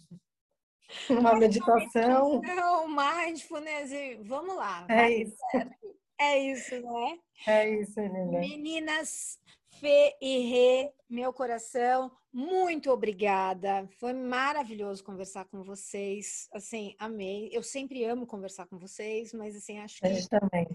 [1.10, 2.40] Uma meditação.
[2.42, 3.90] Não, mindfulness.
[4.24, 4.86] Vamos lá.
[4.88, 5.36] É isso.
[6.20, 7.18] É isso, né?
[7.46, 8.40] É isso, Nina.
[8.40, 9.38] Meninas,
[9.78, 13.86] Fê e Rê, meu coração, muito obrigada.
[14.00, 16.48] Foi maravilhoso conversar com vocês.
[16.52, 17.48] Assim, amei.
[17.52, 20.06] Eu sempre amo conversar com vocês, mas assim, acho que.
[20.06, 20.66] A gente também.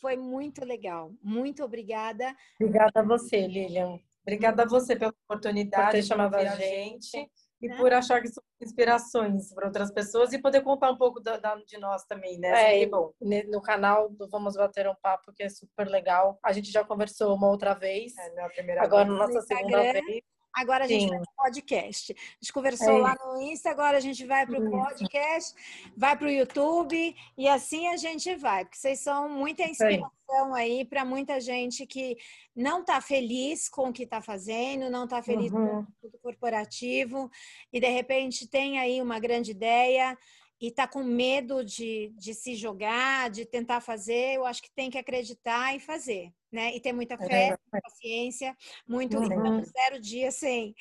[0.00, 1.12] Foi muito legal.
[1.22, 2.34] Muito obrigada.
[2.60, 3.98] Obrigada a você, Lilian.
[4.22, 7.06] Obrigada a você pela oportunidade por ter chamado a gente.
[7.10, 7.30] gente
[7.60, 11.38] e por achar que são inspirações para outras pessoas e poder contar um pouco da,
[11.38, 12.82] da, de nós também, né?
[12.82, 13.12] É, bom.
[13.48, 16.38] No canal do Vamos Bater um Papo, que é super legal.
[16.42, 18.16] A gente já conversou uma outra vez.
[18.16, 19.18] É, não é a primeira Agora, vez.
[19.18, 20.22] nossa segunda vez.
[20.54, 21.10] Agora a gente Sim.
[21.10, 22.12] vai para o podcast.
[22.12, 25.54] A gente conversou é lá no Insta, agora a gente vai para o podcast,
[25.96, 30.84] vai para o YouTube e assim a gente vai, porque vocês são muita inspiração aí
[30.84, 32.16] para muita gente que
[32.54, 35.84] não está feliz com o que está fazendo, não está feliz uhum.
[36.00, 37.30] com o corporativo
[37.72, 40.16] e de repente tem aí uma grande ideia
[40.60, 44.90] e está com medo de, de se jogar, de tentar fazer, eu acho que tem
[44.90, 46.74] que acreditar e fazer, né?
[46.74, 47.80] E ter muita é fé, é.
[47.80, 48.56] paciência,
[48.88, 49.62] muito uhum.
[49.62, 50.74] zero dia sem.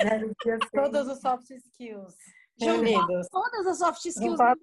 [0.00, 0.82] Zero dia sem.
[0.82, 2.14] Todos os soft skills.
[2.60, 3.28] Unidos.
[3.30, 4.54] Todas as soft skills lá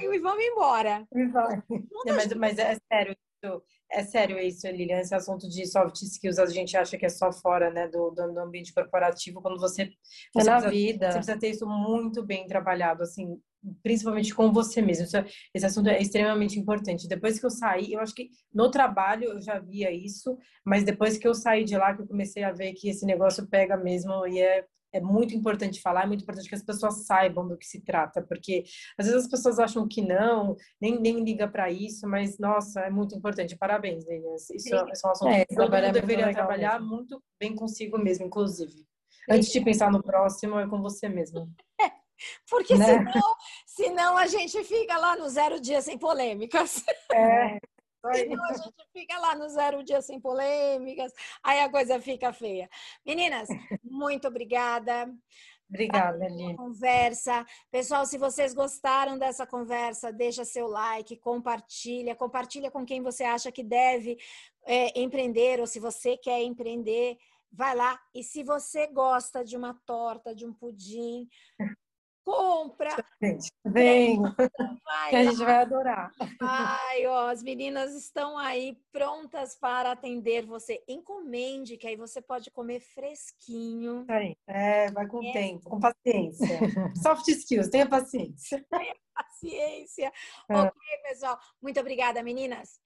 [0.00, 1.04] e vamos embora.
[1.12, 1.60] E vai.
[1.68, 6.38] Não, mas, mas é sério, isso, é sério isso, Lilian, esse assunto de soft skills,
[6.38, 9.92] a gente acha que é só fora né, do, do ambiente corporativo, quando você,
[10.32, 11.10] você é na precisa, vida.
[11.10, 13.36] Você precisa ter isso muito bem trabalhado, assim,
[13.82, 15.04] principalmente com você mesmo.
[15.04, 15.16] Isso,
[15.54, 17.08] esse assunto é extremamente importante.
[17.08, 21.18] Depois que eu saí, eu acho que no trabalho eu já via isso, mas depois
[21.18, 24.26] que eu saí de lá, que eu comecei a ver que esse negócio pega mesmo
[24.26, 27.66] e é é muito importante falar, é muito importante que as pessoas saibam do que
[27.66, 28.64] se trata, porque
[28.98, 32.90] às vezes as pessoas acham que não, nem, nem liga para isso, mas nossa, é
[32.90, 33.56] muito importante.
[33.56, 34.04] Parabéns.
[34.50, 36.96] Isso, é, isso é um assunto é, que todo mundo deveria trabalhar mesmo.
[36.96, 38.84] muito bem consigo mesmo, inclusive.
[39.28, 41.48] Antes de pensar no próximo, é com você mesmo.
[42.48, 42.86] Porque né?
[42.86, 46.84] senão, senão a gente fica lá no zero dia sem polêmicas.
[47.12, 47.58] É.
[48.14, 51.12] Senão a gente fica lá no zero dia sem polêmicas,
[51.42, 52.66] aí a coisa fica feia.
[53.04, 53.46] Meninas,
[53.84, 55.12] muito obrigada.
[55.68, 56.56] Obrigada, Aline.
[56.56, 57.46] Conversa.
[57.70, 63.52] Pessoal, se vocês gostaram dessa conversa, deixa seu like, compartilha, compartilha com quem você acha
[63.52, 64.18] que deve
[64.66, 67.16] é, empreender ou se você quer empreender,
[67.52, 68.00] vai lá.
[68.12, 71.28] E se você gosta de uma torta, de um pudim,
[72.24, 72.96] compra.
[73.64, 76.12] vem, vai que a gente vai adorar.
[76.40, 80.82] Ai, ó, as meninas estão aí prontas para atender você.
[80.88, 84.04] Encomende, que aí você pode comer fresquinho.
[84.46, 85.32] É, vai com é.
[85.32, 86.46] tempo, com paciência.
[87.02, 88.64] Soft skills, tenha paciência.
[88.70, 90.12] Tenha paciência.
[90.48, 90.56] É.
[90.56, 91.38] Ok, pessoal.
[91.60, 92.80] Muito obrigada, meninas.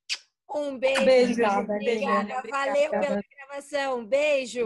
[0.54, 1.04] Um beijo.
[1.04, 2.42] Beijo, obrigada.
[2.48, 4.04] Valeu pela gravação.
[4.04, 4.60] Beijo.